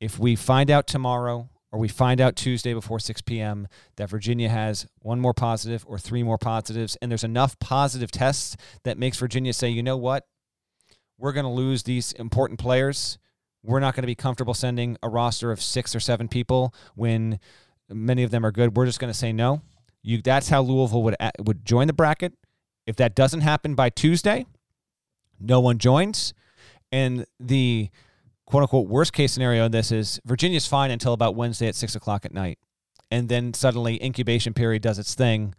[0.00, 3.68] If we find out tomorrow or we find out Tuesday before 6 p.m.
[3.96, 8.56] that Virginia has one more positive or three more positives, and there's enough positive tests
[8.84, 10.26] that makes Virginia say, you know what?
[11.18, 13.18] We're going to lose these important players.
[13.62, 17.38] We're not going to be comfortable sending a roster of six or seven people when
[17.90, 18.74] many of them are good.
[18.74, 19.60] We're just going to say no.
[20.02, 22.32] You, that's how Louisville would would join the bracket.
[22.86, 24.46] If that doesn't happen by Tuesday,
[25.38, 26.34] no one joins,
[26.90, 27.90] and the
[28.46, 31.94] quote unquote worst case scenario in this is Virginia's fine until about Wednesday at six
[31.94, 32.58] o'clock at night.
[33.10, 35.54] And then suddenly incubation period does its thing.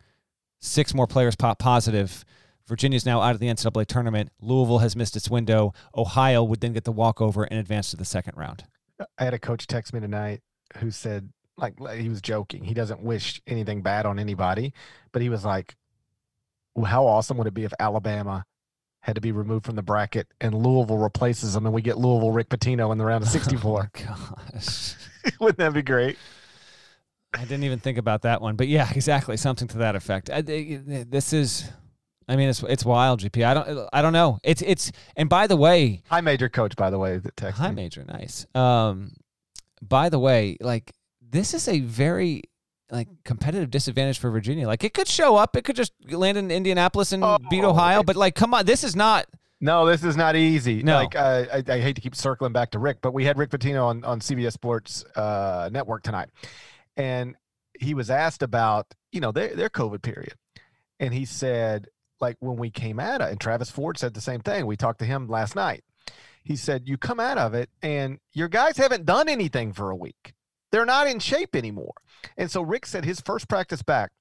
[0.60, 2.24] Six more players pop positive.
[2.68, 4.30] Virginia's now out of the NCAA tournament.
[4.40, 5.74] Louisville has missed its window.
[5.96, 8.64] Ohio would then get the walkover and advance to the second round.
[9.18, 10.42] I had a coach text me tonight
[10.78, 11.32] who said,
[11.62, 12.64] like, he was joking.
[12.64, 14.74] He doesn't wish anything bad on anybody,
[15.12, 15.76] but he was like,
[16.76, 18.46] well, how awesome would it be if Alabama
[19.02, 22.32] had to be removed from the bracket and Louisville replaces them and we get Louisville
[22.32, 23.92] Rick Pitino in the round of 64?
[24.10, 24.96] Oh gosh.
[25.40, 26.18] Wouldn't that be great?
[27.34, 30.30] I didn't even think about that one, but yeah, exactly, something to that effect.
[30.30, 31.70] I, this is,
[32.28, 33.46] I mean, it's it's wild, GP.
[33.46, 34.40] I don't I don't know.
[34.44, 37.60] It's it's and by the way, high major coach, by the way, that text.
[37.60, 38.46] High major, nice.
[38.54, 39.14] Um,
[39.82, 40.94] by the way, like
[41.32, 42.44] this is a very
[42.92, 44.68] like competitive disadvantage for Virginia.
[44.68, 48.04] Like it could show up, it could just land in Indianapolis and Oh, beat Ohio,
[48.04, 49.26] but like, come on, this is not
[49.62, 50.84] No, this is not easy.
[50.84, 50.96] No.
[50.96, 53.52] Like uh, I, I hate to keep circling back to Rick, but we had Rick
[53.52, 56.30] Pitino on on CBS Sports uh, Network tonight,
[56.98, 57.36] and
[57.80, 60.34] he was asked about you know their their COVID period,
[61.00, 61.88] and he said
[62.20, 64.66] like when we came out of and Travis Ford said the same thing.
[64.66, 65.84] We talked to him last night.
[66.44, 69.96] He said you come out of it and your guys haven't done anything for a
[69.96, 70.34] week.
[70.72, 71.94] They're not in shape anymore.
[72.38, 74.12] And so Rick said his first practice back,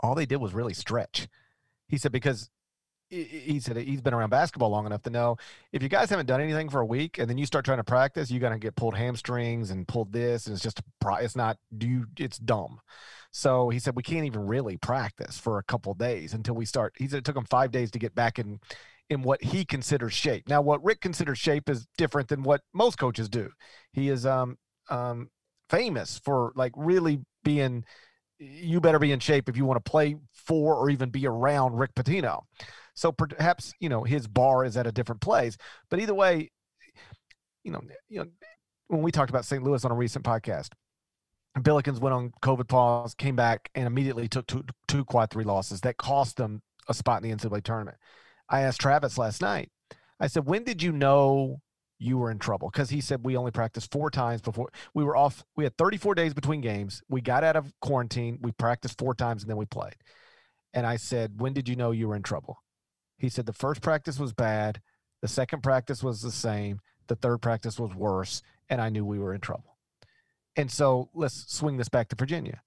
[0.00, 1.28] all they did was really stretch.
[1.88, 2.50] He said because
[3.10, 5.36] he- said he's been around basketball long enough to know
[5.72, 7.84] if you guys haven't done anything for a week and then you start trying to
[7.84, 12.04] practice, you're gonna get pulled hamstrings and pulled this, and it's just it's not do
[12.18, 12.80] it's dumb.
[13.30, 16.94] So he said we can't even really practice for a couple days until we start.
[16.98, 18.60] He said it took him five days to get back in
[19.10, 20.48] in what he considers shape.
[20.48, 23.50] Now, what Rick considers shape is different than what most coaches do.
[23.92, 24.58] He is um
[24.90, 25.30] um
[25.68, 27.84] famous for like really being
[28.38, 31.74] you better be in shape if you want to play for or even be around
[31.74, 32.42] Rick Pitino.
[32.94, 35.56] So perhaps you know his bar is at a different place.
[35.90, 36.50] But either way,
[37.64, 38.26] you know, you know,
[38.88, 39.62] when we talked about St.
[39.62, 40.70] Louis on a recent podcast,
[41.58, 45.80] Billikens went on COVID pause, came back, and immediately took two two quad three losses
[45.82, 47.96] that cost them a spot in the NCAA tournament.
[48.48, 49.70] I asked Travis last night.
[50.20, 51.60] I said, "When did you know
[51.98, 55.16] you were in trouble?" Because he said we only practiced four times before we were
[55.16, 55.44] off.
[55.56, 57.02] We had 34 days between games.
[57.08, 58.38] We got out of quarantine.
[58.40, 59.96] We practiced four times and then we played.
[60.72, 62.62] And I said, "When did you know you were in trouble?"
[63.16, 64.80] He said the first practice was bad.
[65.22, 66.80] The second practice was the same.
[67.08, 69.76] The third practice was worse, and I knew we were in trouble.
[70.56, 72.62] And so let's swing this back to Virginia.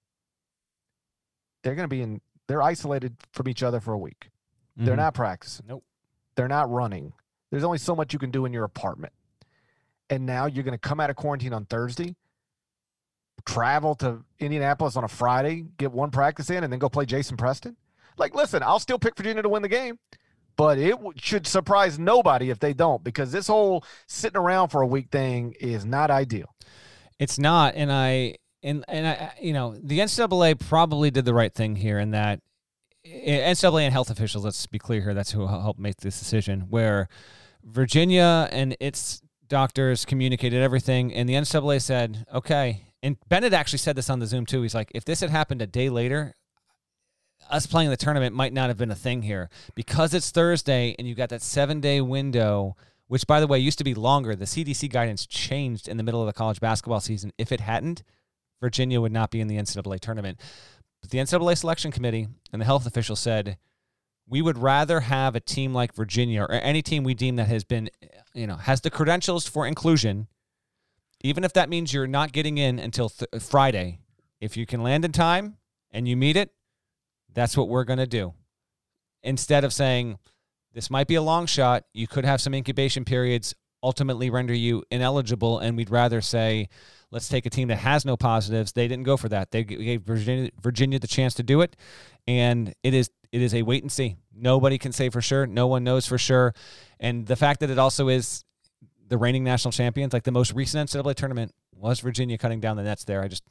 [1.63, 2.21] They're going to be in.
[2.47, 4.29] They're isolated from each other for a week.
[4.75, 4.97] They're Mhm.
[4.97, 5.67] not practicing.
[5.67, 5.86] Nope.
[6.36, 7.13] They're not running.
[7.49, 9.13] There's only so much you can do in your apartment.
[10.12, 12.16] And now you're going to come out of quarantine on Thursday,
[13.45, 17.38] travel to Indianapolis on a Friday, get one practice in, and then go play Jason
[17.38, 17.78] Preston.
[18.18, 19.97] Like, listen, I'll still pick Virginia to win the game,
[20.57, 24.88] but it should surprise nobody if they don't because this whole sitting around for a
[24.88, 26.53] week thing is not ideal.
[27.18, 31.53] It's not, and I and and I, you know, the NCAA probably did the right
[31.53, 32.41] thing here in that
[33.05, 34.43] eh, NCAA and health officials.
[34.43, 35.14] Let's be clear here.
[35.14, 36.62] That's who helped make this decision.
[36.70, 37.07] Where
[37.64, 43.95] Virginia and its doctors communicated everything, and the NCAA said, "Okay." And Bennett actually said
[43.95, 44.61] this on the Zoom too.
[44.61, 46.35] He's like, "If this had happened a day later."
[47.49, 51.07] Us playing the tournament might not have been a thing here because it's Thursday and
[51.07, 52.77] you got that seven day window
[53.11, 54.37] which by the way used to be longer.
[54.37, 57.33] The CDC guidance changed in the middle of the college basketball season.
[57.37, 58.03] If it hadn't,
[58.61, 60.39] Virginia would not be in the NCAA tournament.
[61.01, 63.57] But the NCAA selection committee and the health officials said
[64.25, 67.65] we would rather have a team like Virginia or any team we deem that has
[67.65, 67.89] been,
[68.34, 70.27] you know, has the credentials for inclusion,
[71.21, 73.99] even if that means you're not getting in until th- uh, Friday.
[74.39, 75.57] If you can land in time
[75.91, 76.51] and you meet it,
[77.34, 78.34] that's what we're going to do.
[79.21, 80.17] Instead of saying,
[80.73, 81.86] this might be a long shot.
[81.93, 83.53] You could have some incubation periods
[83.84, 86.69] ultimately render you ineligible, and we'd rather say,
[87.09, 88.71] let's take a team that has no positives.
[88.71, 89.51] They didn't go for that.
[89.51, 91.75] They gave Virginia, Virginia the chance to do it,
[92.27, 94.17] and it is it is a wait and see.
[94.36, 95.45] Nobody can say for sure.
[95.45, 96.53] No one knows for sure,
[96.99, 98.43] and the fact that it also is
[99.07, 102.84] the reigning national champions, like the most recent NCAA tournament, was Virginia cutting down the
[102.84, 103.21] nets there.
[103.21, 103.43] I just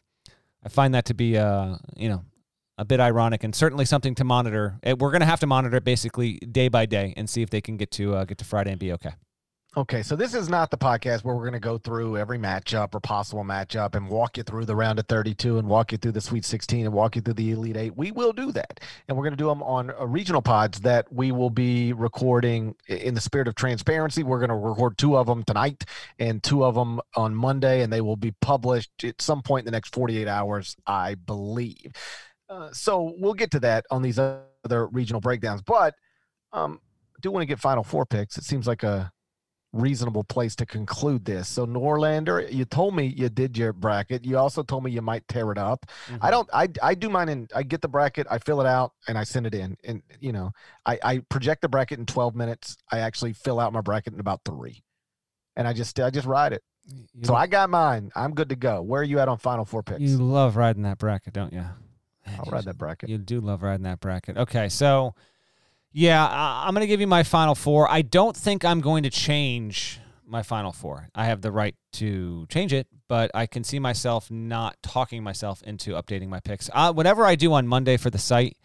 [0.65, 2.25] I find that to be uh you know
[2.79, 4.79] a bit ironic and certainly something to monitor.
[4.83, 7.51] Eh, We're going to have to monitor it basically day by day and see if
[7.51, 9.11] they can get to uh, get to Friday and be okay.
[9.77, 12.93] Okay, so this is not the podcast where we're going to go through every matchup
[12.93, 16.11] or possible matchup and walk you through the round of 32 and walk you through
[16.11, 17.97] the Sweet 16 and walk you through the Elite Eight.
[17.97, 18.81] We will do that.
[19.07, 22.75] And we're going to do them on uh, regional pods that we will be recording
[22.89, 24.25] in the spirit of transparency.
[24.25, 25.85] We're going to record two of them tonight
[26.19, 29.67] and two of them on Monday, and they will be published at some point in
[29.67, 31.93] the next 48 hours, I believe.
[32.49, 35.63] Uh, so we'll get to that on these other regional breakdowns.
[35.63, 35.95] But
[36.53, 36.81] um,
[37.17, 38.37] I do want to get Final Four picks.
[38.37, 39.13] It seems like a
[39.73, 41.49] reasonable place to conclude this.
[41.49, 44.25] So Norlander, you told me you did your bracket.
[44.25, 45.87] You also told me you might tear it up.
[46.09, 46.31] I mm-hmm.
[46.31, 49.17] don't I I do mine and I get the bracket, I fill it out and
[49.17, 49.77] I send it in.
[49.85, 50.51] And you know,
[50.87, 52.77] I, I project the bracket in 12 minutes.
[52.91, 54.83] I actually fill out my bracket in about three.
[55.57, 56.63] And I just I just ride it.
[56.87, 58.11] You, So I got mine.
[58.17, 58.83] I'm good to go.
[58.83, 60.01] Where are you at on final four picks?
[60.01, 61.65] you love riding that bracket, don't you?
[62.27, 63.09] I'll ride that bracket.
[63.09, 64.37] You do love riding that bracket.
[64.37, 65.15] Okay, so
[65.93, 67.91] yeah, I'm going to give you my final four.
[67.91, 71.09] I don't think I'm going to change my final four.
[71.15, 75.63] I have the right to change it, but I can see myself not talking myself
[75.63, 76.71] into updating my picks.
[76.73, 78.57] Uh, whatever I do on Monday for the site,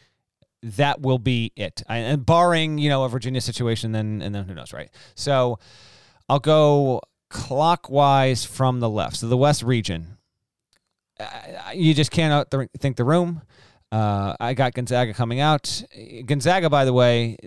[0.61, 1.81] that will be it.
[1.87, 4.89] I, and barring you know a Virginia situation, then and then who knows, right?
[5.15, 5.59] So
[6.29, 9.17] I'll go clockwise from the left.
[9.17, 10.17] So the West region.
[11.19, 13.41] Uh, you just can't outthink the room.
[13.91, 15.83] Uh, I got Gonzaga coming out.
[16.25, 17.37] Gonzaga, by the way,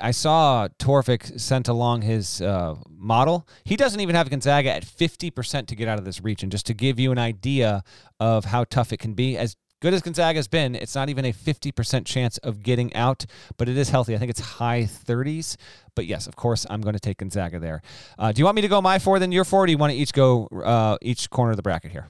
[0.00, 3.46] I saw Torvik sent along his uh, model.
[3.64, 6.74] He doesn't even have Gonzaga at 50% to get out of this region, just to
[6.74, 7.82] give you an idea
[8.20, 9.38] of how tough it can be.
[9.38, 13.24] As good as Gonzaga's been, it's not even a 50% chance of getting out,
[13.56, 14.14] but it is healthy.
[14.14, 15.56] I think it's high 30s.
[15.94, 17.82] But yes, of course, I'm going to take Gonzaga there.
[18.18, 19.66] Uh, do you want me to go my four, then your four?
[19.66, 22.08] do you want to each go uh, each corner of the bracket here?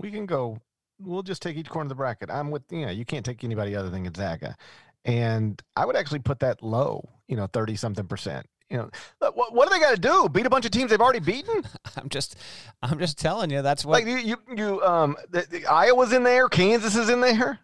[0.00, 0.60] We can go.
[0.98, 2.30] We'll just take each corner of the bracket.
[2.30, 4.56] I'm with, you know, you can't take anybody other than Gonzaga.
[5.04, 8.46] And I would actually put that low, you know, 30 something percent.
[8.70, 8.90] You know,
[9.20, 10.28] what, what do they got to do?
[10.28, 11.62] Beat a bunch of teams they've already beaten?
[11.96, 12.36] I'm just,
[12.82, 13.62] I'm just telling you.
[13.62, 13.92] That's what.
[13.92, 17.60] Like you, you, you um, the, the Iowa's in there, Kansas is in there.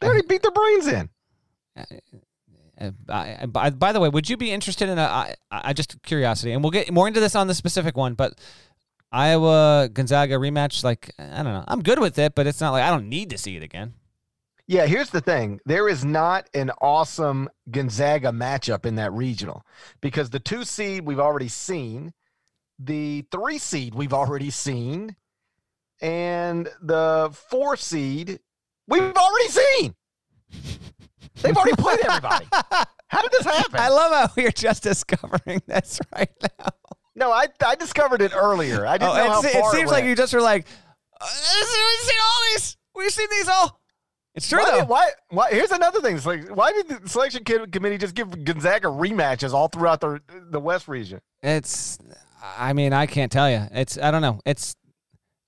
[0.00, 1.10] They already beat their brains in.
[2.78, 5.02] Uh, by, by, by, the way, would you be interested in a?
[5.02, 8.38] I, I just curiosity, and we'll get more into this on the specific one, but
[9.16, 12.82] Iowa Gonzaga rematch, like I don't know, I'm good with it, but it's not like
[12.82, 13.94] I don't need to see it again.
[14.66, 15.60] Yeah, here's the thing.
[15.64, 19.64] There is not an awesome Gonzaga matchup in that regional
[20.02, 22.12] because the two seed we've already seen,
[22.78, 25.16] the three seed we've already seen,
[26.02, 28.40] and the four seed
[28.86, 29.94] we've already seen.
[31.42, 32.46] They've already played everybody.
[33.08, 33.78] How did this happen?
[33.78, 36.68] I love how we're just discovering this right now.
[37.16, 38.86] No, I I discovered it earlier.
[38.86, 40.66] I didn't oh, know how it, far it seems it like you just were like,
[41.18, 42.76] uh, we've seen all these.
[42.94, 43.80] We've seen these all.
[44.34, 44.80] It's true why though.
[44.80, 45.50] Did, why, why?
[45.50, 46.14] Here's another thing.
[46.14, 50.60] It's like, why did the selection committee just give Gonzaga rematches all throughout the the
[50.60, 51.20] West region?
[51.42, 51.98] It's.
[52.58, 53.66] I mean, I can't tell you.
[53.72, 53.96] It's.
[53.96, 54.40] I don't know.
[54.44, 54.76] It's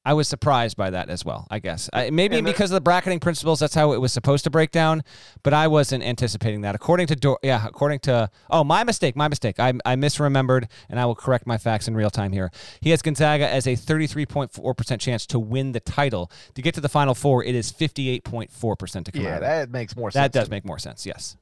[0.09, 1.47] I was surprised by that as well.
[1.51, 4.43] I guess I, maybe the, because of the bracketing principles, that's how it was supposed
[4.45, 5.03] to break down.
[5.43, 6.75] But I wasn't anticipating that.
[6.75, 9.61] According to Do- yeah, according to oh my mistake, my mistake.
[9.61, 12.51] I I misremembered, and I will correct my facts in real time here.
[12.81, 16.31] He has Gonzaga as a thirty three point four percent chance to win the title.
[16.55, 19.25] To get to the final four, it is fifty eight point four percent to come
[19.25, 19.43] yeah, out.
[19.43, 20.23] Yeah, that makes more sense.
[20.23, 21.05] That does make more sense.
[21.05, 21.37] Yes.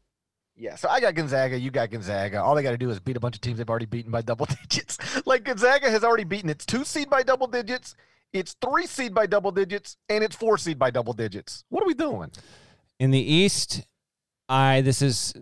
[0.57, 2.43] Yeah, so I got Gonzaga, you got Gonzaga.
[2.43, 4.23] All they got to do is beat a bunch of teams they've already beaten by
[4.23, 4.99] double digits.
[5.25, 7.95] like Gonzaga has already beaten its two seed by double digits
[8.39, 11.65] it's three seed by double digits, and it's four seed by double digits.
[11.69, 12.31] What are we doing?
[12.99, 13.83] In the East,
[14.49, 15.35] I this is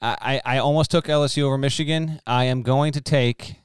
[0.00, 2.20] I, I almost took LSU over Michigan.
[2.26, 3.56] I am going to take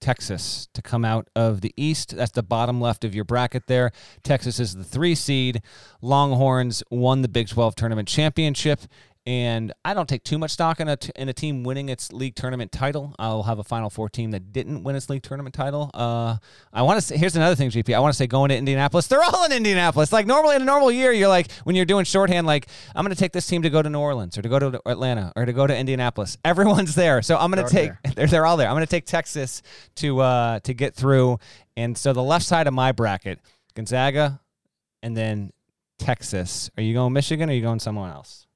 [0.00, 2.16] Texas to come out of the East.
[2.16, 3.92] That's the bottom left of your bracket there.
[4.22, 5.62] Texas is the three seed.
[6.02, 8.80] Longhorns won the Big 12 tournament championship
[9.26, 12.12] and I don't take too much stock in a, t- in a team winning its
[12.12, 13.14] league tournament title.
[13.18, 15.90] I'll have a Final Four team that didn't win its league tournament title.
[15.94, 16.36] Uh,
[16.72, 17.94] I want to say, here's another thing, GP.
[17.94, 19.06] I want to say going to Indianapolis.
[19.06, 20.12] They're all in Indianapolis.
[20.12, 23.14] Like normally in a normal year, you're like, when you're doing shorthand, like, I'm going
[23.14, 25.46] to take this team to go to New Orleans or to go to Atlanta or
[25.46, 26.36] to go to Indianapolis.
[26.44, 27.22] Everyone's there.
[27.22, 28.68] So I'm going to take, they're, they're all there.
[28.68, 29.62] I'm going to take Texas
[29.96, 31.38] to, uh, to get through.
[31.78, 33.40] And so the left side of my bracket,
[33.74, 34.40] Gonzaga
[35.02, 35.52] and then
[35.98, 36.70] Texas.
[36.76, 38.46] Are you going Michigan or are you going someone else?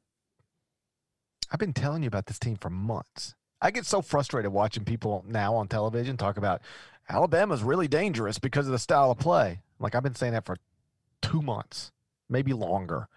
[1.50, 3.34] I've been telling you about this team for months.
[3.60, 6.60] I get so frustrated watching people now on television talk about
[7.08, 9.60] Alabama's really dangerous because of the style of play.
[9.80, 10.56] Like I've been saying that for
[11.22, 11.90] two months,
[12.28, 13.08] maybe longer.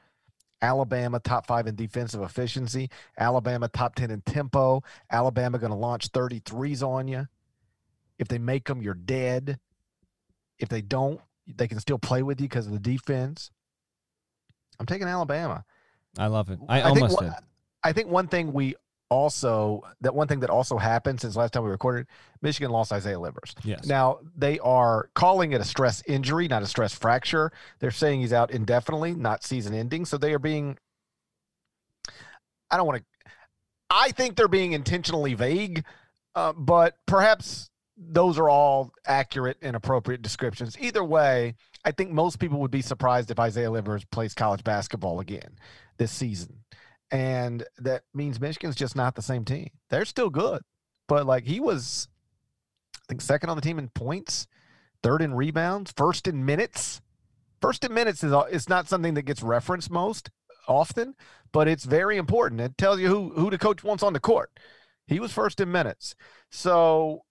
[0.62, 2.90] Alabama top five in defensive efficiency.
[3.18, 4.84] Alabama top 10 in tempo.
[5.12, 7.28] Alabama going to launch 33s on you.
[8.20, 9.60] If they make them, you're dead.
[10.60, 13.50] If they don't, they can still play with you because of the defense.
[14.80, 15.66] I'm taking Alabama.
[16.18, 16.60] I love it.
[16.70, 17.32] I, I almost did.
[17.84, 18.76] I think one thing we
[19.12, 22.08] also that one thing that also happened since last time we recorded,
[22.42, 23.54] Michigan lost Isaiah Livers.
[23.64, 23.86] Yes.
[23.86, 27.52] Now they are calling it a stress injury, not a stress fracture.
[27.80, 30.06] They're saying he's out indefinitely, not season ending.
[30.06, 30.78] So they are being
[32.72, 33.32] I don't want to
[33.90, 35.84] I think they're being intentionally vague,
[36.34, 40.78] uh, but perhaps those are all accurate and appropriate descriptions.
[40.80, 45.20] Either way, I think most people would be surprised if Isaiah Livers plays college basketball
[45.20, 45.58] again
[45.98, 46.61] this season
[47.12, 49.70] and that means Michigan's just not the same team.
[49.90, 50.62] They're still good,
[51.08, 52.08] but like he was,
[52.96, 54.48] I think second on the team in points,
[55.04, 57.02] third in rebounds, first in minutes.
[57.62, 60.32] First in minutes is it's not something that gets referenced most
[60.68, 61.14] often,
[61.52, 62.62] but it's very important.
[62.62, 64.50] It tells you who who the coach wants on the court.
[65.06, 66.16] He was first in minutes,
[66.50, 67.26] so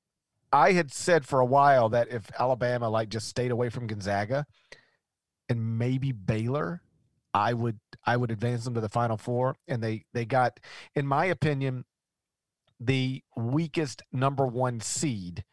[0.53, 4.47] I had said for a while that if Alabama like just stayed away from Gonzaga
[5.49, 6.83] and maybe Baylor
[7.33, 9.57] I would I would advance them to the final four.
[9.69, 10.59] And they they got,
[10.95, 11.85] in my opinion,
[12.79, 15.45] the weakest number one seed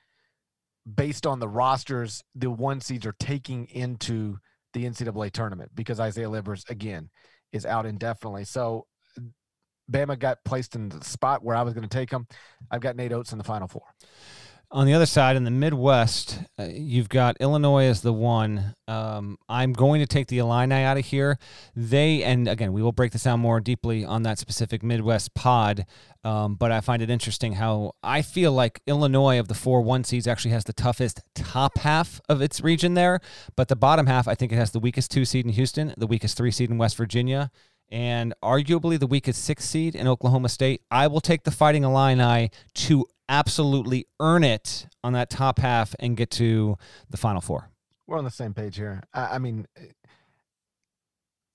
[0.95, 4.37] based on the rosters the one seeds are taking into
[4.73, 7.09] the NCAA tournament because Isaiah Livers again
[7.51, 8.45] is out indefinitely.
[8.45, 8.85] So
[9.91, 12.27] Bama got placed in the spot where I was going to take them.
[12.69, 13.83] I've got Nate Oats in the final four.
[14.69, 18.75] On the other side, in the Midwest, uh, you've got Illinois as the one.
[18.85, 21.39] Um, I'm going to take the Illini out of here.
[21.73, 25.85] They, and again, we will break this down more deeply on that specific Midwest pod.
[26.25, 30.03] Um, but I find it interesting how I feel like Illinois of the four one
[30.03, 33.21] seeds actually has the toughest top half of its region there.
[33.55, 36.07] But the bottom half, I think it has the weakest two seed in Houston, the
[36.07, 37.51] weakest three seed in West Virginia,
[37.89, 40.81] and arguably the weakest sixth seed in Oklahoma State.
[40.91, 46.15] I will take the Fighting Illini to absolutely earn it on that top half and
[46.17, 46.77] get to
[47.09, 47.69] the Final Four.
[48.05, 49.03] We're on the same page here.
[49.13, 49.67] I, I mean,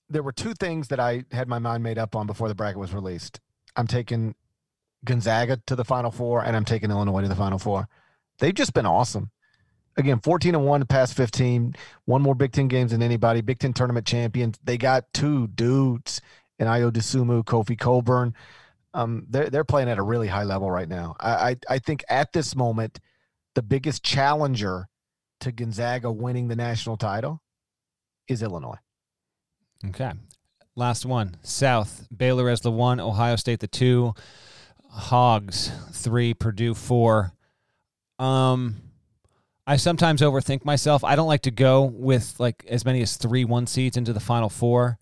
[0.09, 2.79] there were two things that I had my mind made up on before the bracket
[2.79, 3.39] was released.
[3.75, 4.35] I'm taking
[5.03, 7.87] Gonzaga to the Final Four, and I'm taking Illinois to the Final Four.
[8.39, 9.31] They've just been awesome.
[9.95, 11.75] Again, 14 and 1 past 15,
[12.05, 14.59] one more Big Ten games than anybody, Big Ten tournament champions.
[14.63, 16.21] They got two dudes
[16.59, 18.33] in Ayo Dosunmu, Kofi Cockburn
[18.93, 21.15] um, they're they're playing at a really high level right now.
[21.19, 22.99] I, I, I think at this moment,
[23.55, 24.87] the biggest challenger
[25.39, 27.41] to Gonzaga winning the national title
[28.27, 28.77] is Illinois.
[29.87, 30.11] Okay,
[30.75, 31.37] last one.
[31.41, 34.13] South Baylor as the one, Ohio State the two,
[34.89, 37.33] Hogs three, Purdue four.
[38.19, 38.75] Um,
[39.65, 41.03] I sometimes overthink myself.
[41.03, 44.19] I don't like to go with like as many as three one seeds into the
[44.19, 44.99] final four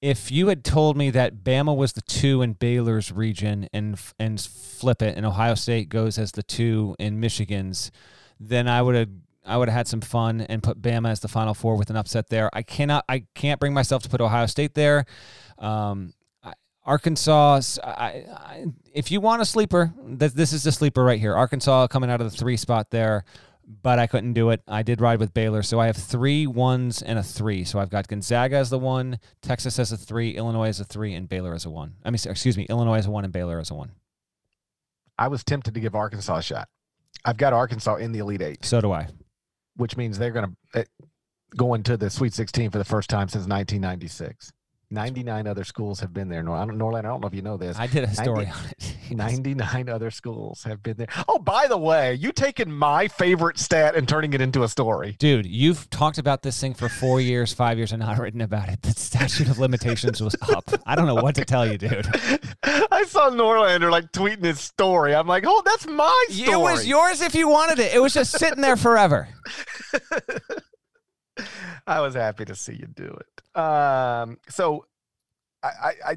[0.00, 4.40] if you had told me that Bama was the two in Baylor's region and and
[4.40, 7.90] flip it, and Ohio State goes as the two in Michigan's,
[8.38, 9.08] then I would have
[9.44, 11.96] I would have had some fun and put Bama as the Final Four with an
[11.96, 12.48] upset there.
[12.52, 15.04] I cannot I can't bring myself to put Ohio State there.
[15.58, 16.14] Um,
[16.84, 21.34] Arkansas, I, I, if you want a sleeper, this is the sleeper right here.
[21.34, 23.24] Arkansas coming out of the three spot there
[23.68, 24.62] but I couldn't do it.
[24.66, 25.62] I did ride with Baylor.
[25.62, 27.64] So I have three ones and a three.
[27.64, 31.14] So I've got Gonzaga as the one, Texas as a three, Illinois as a three,
[31.14, 31.94] and Baylor as a one.
[32.04, 33.92] I mean, excuse me, Illinois as a one and Baylor as a one.
[35.18, 36.68] I was tempted to give Arkansas a shot.
[37.24, 38.64] I've got Arkansas in the Elite Eight.
[38.64, 39.08] So do I.
[39.76, 40.84] Which means they're going to eh,
[41.56, 44.52] go into the Sweet 16 for the first time since 1996.
[44.90, 46.42] 99 other schools have been there.
[46.42, 47.78] Nor Norland, I don't know if you know this.
[47.78, 48.94] I did a story 90, on it.
[49.16, 51.08] 99 other schools have been there.
[51.28, 55.16] Oh, by the way, you taking my favorite stat and turning it into a story.
[55.18, 58.68] Dude, you've talked about this thing for four years, five years, and not written about
[58.68, 58.80] it.
[58.82, 60.64] The statute of limitations was up.
[60.86, 62.06] I don't know what to tell you, dude.
[62.62, 65.14] I saw Norlander like tweeting his story.
[65.14, 66.52] I'm like, oh, that's my story.
[66.52, 67.94] It was yours if you wanted it.
[67.94, 69.28] It was just sitting there forever.
[71.86, 73.58] I was happy to see you do it.
[73.60, 74.86] Um, so
[75.62, 76.16] I, I,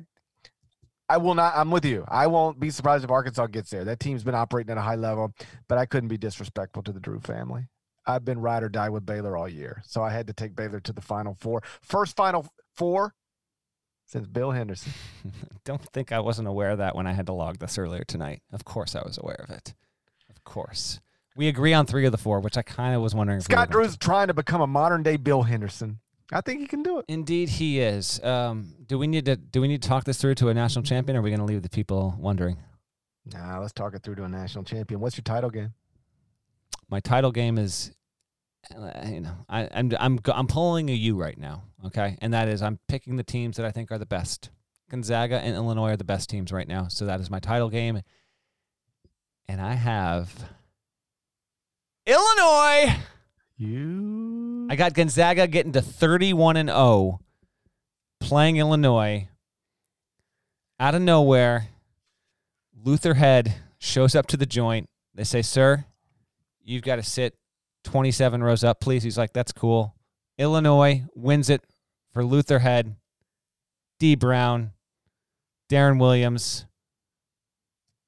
[1.10, 1.54] I will not.
[1.56, 2.06] I'm with you.
[2.08, 3.84] I won't be surprised if Arkansas gets there.
[3.84, 5.34] That team's been operating at a high level,
[5.68, 7.68] but I couldn't be disrespectful to the Drew family.
[8.06, 10.80] I've been ride or die with Baylor all year, so I had to take Baylor
[10.80, 11.64] to the Final Four.
[11.82, 13.14] First Final Four
[14.06, 14.94] since Bill Henderson.
[15.66, 18.42] Don't think I wasn't aware of that when I had to log this earlier tonight.
[18.52, 19.74] Of course, I was aware of it.
[20.30, 21.00] Of course.
[21.42, 23.40] We agree on three of the four, which I kind of was wondering.
[23.40, 26.00] Scott we Drew's trying to become a modern day Bill Henderson.
[26.32, 27.06] I think he can do it.
[27.08, 28.24] Indeed, he is.
[28.24, 30.84] Um, do we need to do we need to talk this through to a national
[30.84, 31.18] champion?
[31.18, 32.58] Or are we going to leave the people wondering?
[33.26, 35.00] Nah, let's talk it through to a national champion.
[35.00, 35.74] What's your title game?
[36.92, 37.92] My title game is,
[38.78, 41.64] uh, you know, I, I'm I'm I'm pulling a U right now.
[41.88, 44.52] Okay, and that is I'm picking the teams that I think are the best.
[44.92, 46.88] Gonzaga and Illinois are the best teams right now.
[46.88, 48.00] So that is my title game,
[49.48, 50.32] and I have
[52.06, 52.96] Illinois.
[53.58, 54.68] You.
[54.70, 57.20] I got Gonzaga getting to 31 and 0,
[58.20, 59.28] playing Illinois.
[60.80, 61.68] Out of nowhere,
[62.84, 64.90] Luther Head shows up to the joint.
[65.14, 65.86] They say, Sir,
[66.64, 67.36] you've got to sit
[67.84, 69.04] 27 rows up, please.
[69.04, 69.96] He's like, That's cool.
[70.38, 71.62] Illinois wins it
[72.14, 72.96] for Luther Head,
[74.00, 74.72] Dee Brown,
[75.70, 76.66] Deron Williams,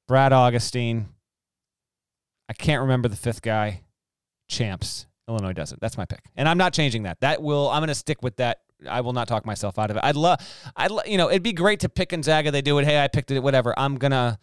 [0.07, 1.09] Brad Augustine.
[2.49, 3.81] I can't remember the fifth guy
[4.47, 5.07] champs.
[5.27, 5.79] Illinois does it.
[5.79, 7.21] That's my pick, and I'm not changing that.
[7.21, 8.59] That will I'm going to stick with that.
[8.89, 10.03] I will not talk myself out of it.
[10.03, 10.39] I'd love,
[10.75, 12.51] I'd you know, it'd be great to pick Gonzaga.
[12.51, 12.85] They do it.
[12.85, 13.39] Hey, I picked it.
[13.39, 13.73] Whatever.
[13.77, 14.39] I'm gonna.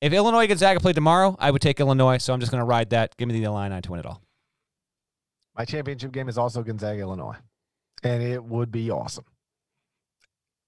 [0.00, 2.18] If Illinois Gonzaga played tomorrow, I would take Illinois.
[2.18, 3.16] So I'm just to ride that.
[3.16, 4.22] Give me the Illini to win it all.
[5.56, 7.36] My championship game is also Gonzaga Illinois,
[8.04, 9.24] and it would be awesome.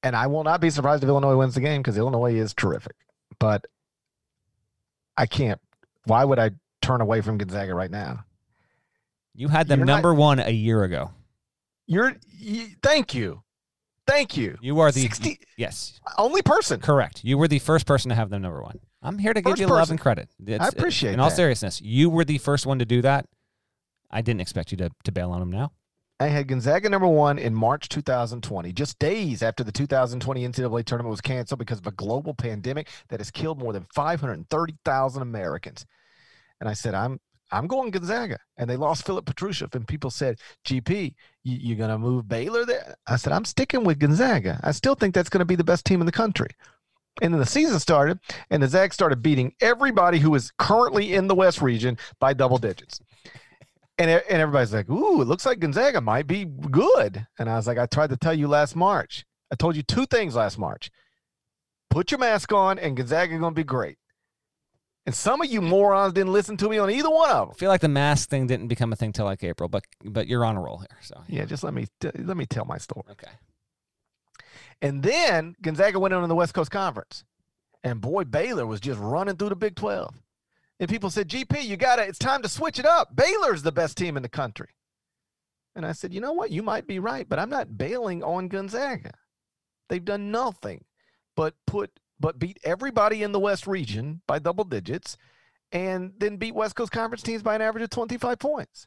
[0.03, 2.96] And I will not be surprised if Illinois wins the game because Illinois is terrific.
[3.38, 3.66] But
[5.16, 5.61] I can't.
[6.11, 6.51] Why would I
[6.83, 8.25] turn away from Gonzaga right now?
[9.33, 11.13] You had them you're number not, one a year ago.
[11.87, 13.43] You're you, thank you.
[14.09, 14.59] Thank you.
[14.61, 16.81] You are the 60, yes only person.
[16.81, 17.23] Correct.
[17.23, 18.81] You were the first person to have them number one.
[19.03, 19.77] I'm here to give you person.
[19.77, 20.28] love and credit.
[20.45, 21.15] It's, I appreciate.
[21.15, 23.27] In all seriousness, you were the first one to do that.
[24.11, 25.70] I didn't expect you to to bail on them now.
[26.19, 31.11] I had Gonzaga number one in March 2020, just days after the 2020 NCAA tournament
[31.11, 35.87] was canceled because of a global pandemic that has killed more than 530,000 Americans.
[36.61, 37.19] And I said, I'm
[37.53, 38.39] I'm going Gonzaga.
[38.57, 39.74] And they lost Filip Petrusev.
[39.74, 42.95] And people said, GP, you, you're going to move Baylor there?
[43.07, 44.61] I said, I'm sticking with Gonzaga.
[44.62, 46.51] I still think that's going to be the best team in the country.
[47.20, 48.19] And then the season started,
[48.51, 52.57] and the Zags started beating everybody who is currently in the West region by double
[52.57, 53.01] digits.
[53.99, 57.27] And, and everybody's like, ooh, it looks like Gonzaga might be good.
[57.39, 59.27] And I was like, I tried to tell you last March.
[59.53, 60.91] I told you two things last March.
[61.91, 63.99] Put your mask on, and Gonzaga going to be great.
[65.11, 67.55] And some of you morons didn't listen to me on either one of them.
[67.57, 70.28] I feel like the mask thing didn't become a thing till like April, but but
[70.28, 70.99] you're on a roll here.
[71.01, 73.03] So Yeah, just let me let me tell my story.
[73.11, 73.32] okay.
[74.81, 77.24] And then Gonzaga went on in the West Coast Conference,
[77.82, 80.15] and boy, Baylor was just running through the Big Twelve.
[80.78, 82.03] And people said, "GP, you got to.
[82.07, 83.16] It's time to switch it up.
[83.16, 84.69] Baylor's the best team in the country."
[85.74, 86.53] And I said, "You know what?
[86.53, 89.11] You might be right, but I'm not bailing on Gonzaga.
[89.89, 90.85] They've done nothing
[91.35, 95.16] but put but beat everybody in the West region by double digits,
[95.72, 98.86] and then beat West Coast Conference teams by an average of 25 points.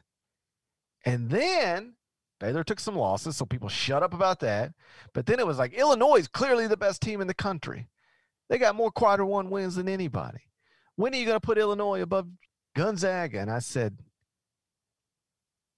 [1.04, 1.94] And then
[2.40, 4.72] Baylor took some losses, so people shut up about that.
[5.12, 7.88] But then it was like Illinois is clearly the best team in the country.
[8.48, 10.40] They got more quarter one wins than anybody.
[10.96, 12.28] When are you going to put Illinois above
[12.76, 13.40] Gonzaga?
[13.40, 13.98] And I said,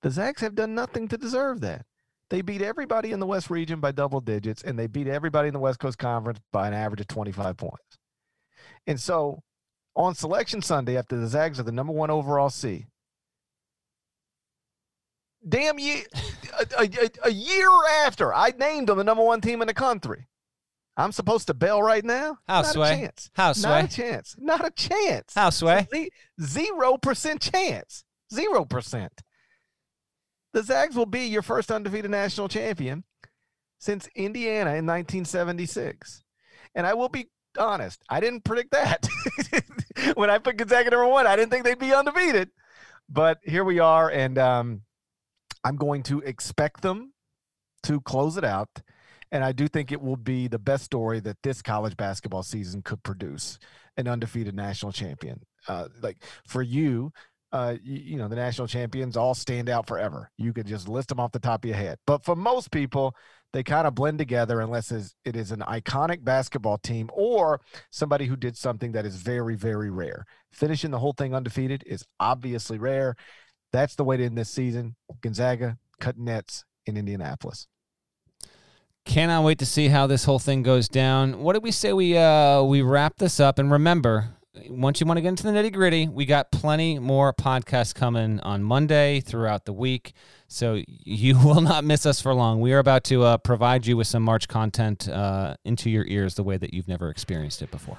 [0.02, 1.85] the Zags have done nothing to deserve that.
[2.28, 5.54] They beat everybody in the West region by double digits, and they beat everybody in
[5.54, 7.98] the West Coast Conference by an average of 25 points.
[8.86, 9.42] And so
[9.94, 12.86] on Selection Sunday, after the Zags are the number one overall seed,
[15.48, 16.02] damn year,
[16.78, 17.68] a, a, a, year
[18.04, 20.26] after I named them the number one team in the country,
[20.96, 22.38] I'm supposed to bail right now?
[22.48, 22.92] How Not sway?
[22.92, 23.30] a chance.
[23.34, 23.80] How Not sway?
[23.80, 24.36] a chance.
[24.38, 25.34] Not a chance.
[25.34, 25.86] How sway?
[26.42, 28.04] Zero percent chance.
[28.32, 29.22] Zero percent.
[30.56, 33.04] The Zags will be your first undefeated national champion
[33.78, 36.22] since Indiana in 1976.
[36.74, 37.28] And I will be
[37.58, 39.06] honest, I didn't predict that.
[40.14, 42.48] when I put Gonzaga number one, I didn't think they'd be undefeated.
[43.06, 44.80] But here we are, and um,
[45.62, 47.12] I'm going to expect them
[47.82, 48.80] to close it out.
[49.30, 52.80] And I do think it will be the best story that this college basketball season
[52.80, 53.58] could produce
[53.98, 55.42] an undefeated national champion.
[55.68, 56.16] Uh, like
[56.46, 57.12] for you,
[57.52, 60.30] uh, you, you, know, the national champions all stand out forever.
[60.36, 61.98] You could just list them off the top of your head.
[62.06, 63.14] But for most people,
[63.52, 67.60] they kind of blend together unless it is an iconic basketball team or
[67.90, 70.26] somebody who did something that is very, very rare.
[70.52, 73.16] Finishing the whole thing undefeated is obviously rare.
[73.72, 74.96] That's the way to end this season.
[75.22, 77.66] Gonzaga cutting nets in Indianapolis.
[79.04, 81.38] Cannot wait to see how this whole thing goes down.
[81.38, 83.58] What did we say we uh we wrap this up?
[83.58, 84.35] And remember,
[84.68, 88.40] once you want to get into the nitty gritty, we got plenty more podcasts coming
[88.40, 90.12] on Monday throughout the week.
[90.48, 92.60] So you will not miss us for long.
[92.60, 96.34] We are about to uh, provide you with some March content uh, into your ears
[96.34, 97.98] the way that you've never experienced it before.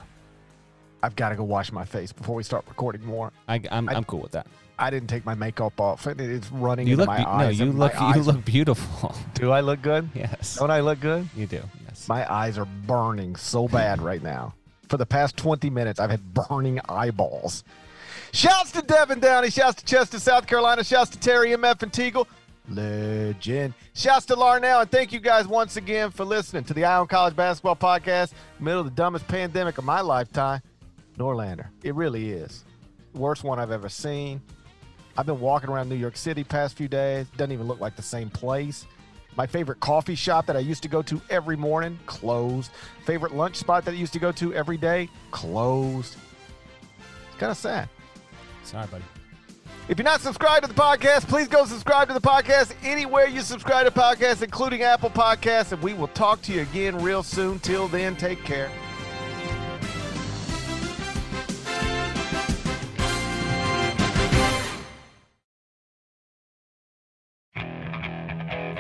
[1.03, 3.31] I've got to go wash my face before we start recording more.
[3.47, 4.47] I, am I'm, I'm cool with that.
[4.79, 6.05] I didn't take my makeup off.
[6.05, 7.59] and It's running you into look my be- eyes.
[7.59, 9.15] No, you look you look beautiful.
[9.34, 10.09] Do I look good?
[10.13, 11.27] yes, Don't I look good?
[11.35, 11.61] you do.
[11.88, 12.07] Yes.
[12.07, 14.53] My eyes are burning so bad right now.
[14.89, 17.64] For the past 20 minutes, I've had burning eyeballs.
[18.31, 19.49] Shouts to Devin Downey.
[19.49, 20.84] Shouts to Chester, South Carolina.
[20.84, 22.26] Shouts to Terry MF and Teagle.
[22.69, 23.73] Legend.
[23.93, 24.81] Shouts to Larnell.
[24.81, 28.34] And thank you guys once again for listening to the Eye on College Basketball Podcast.
[28.59, 30.61] Middle of the dumbest pandemic of my lifetime.
[31.18, 31.68] Norlander.
[31.84, 32.64] It really is.
[33.14, 34.41] Worst one I've ever seen.
[35.18, 37.27] I've been walking around New York City past few days.
[37.38, 38.85] Doesn't even look like the same place.
[39.38, 42.72] My favorite coffee shop that I used to go to every morning, closed.
[43.05, 46.15] Favorite lunch spot that I used to go to every day, closed.
[47.30, 47.88] It's kind of sad.
[48.64, 49.03] Sorry, buddy.
[49.88, 53.41] If you're not subscribed to the podcast, please go subscribe to the podcast anywhere you
[53.41, 57.59] subscribe to podcasts, including Apple Podcasts, and we will talk to you again real soon.
[57.59, 58.69] Till then, take care.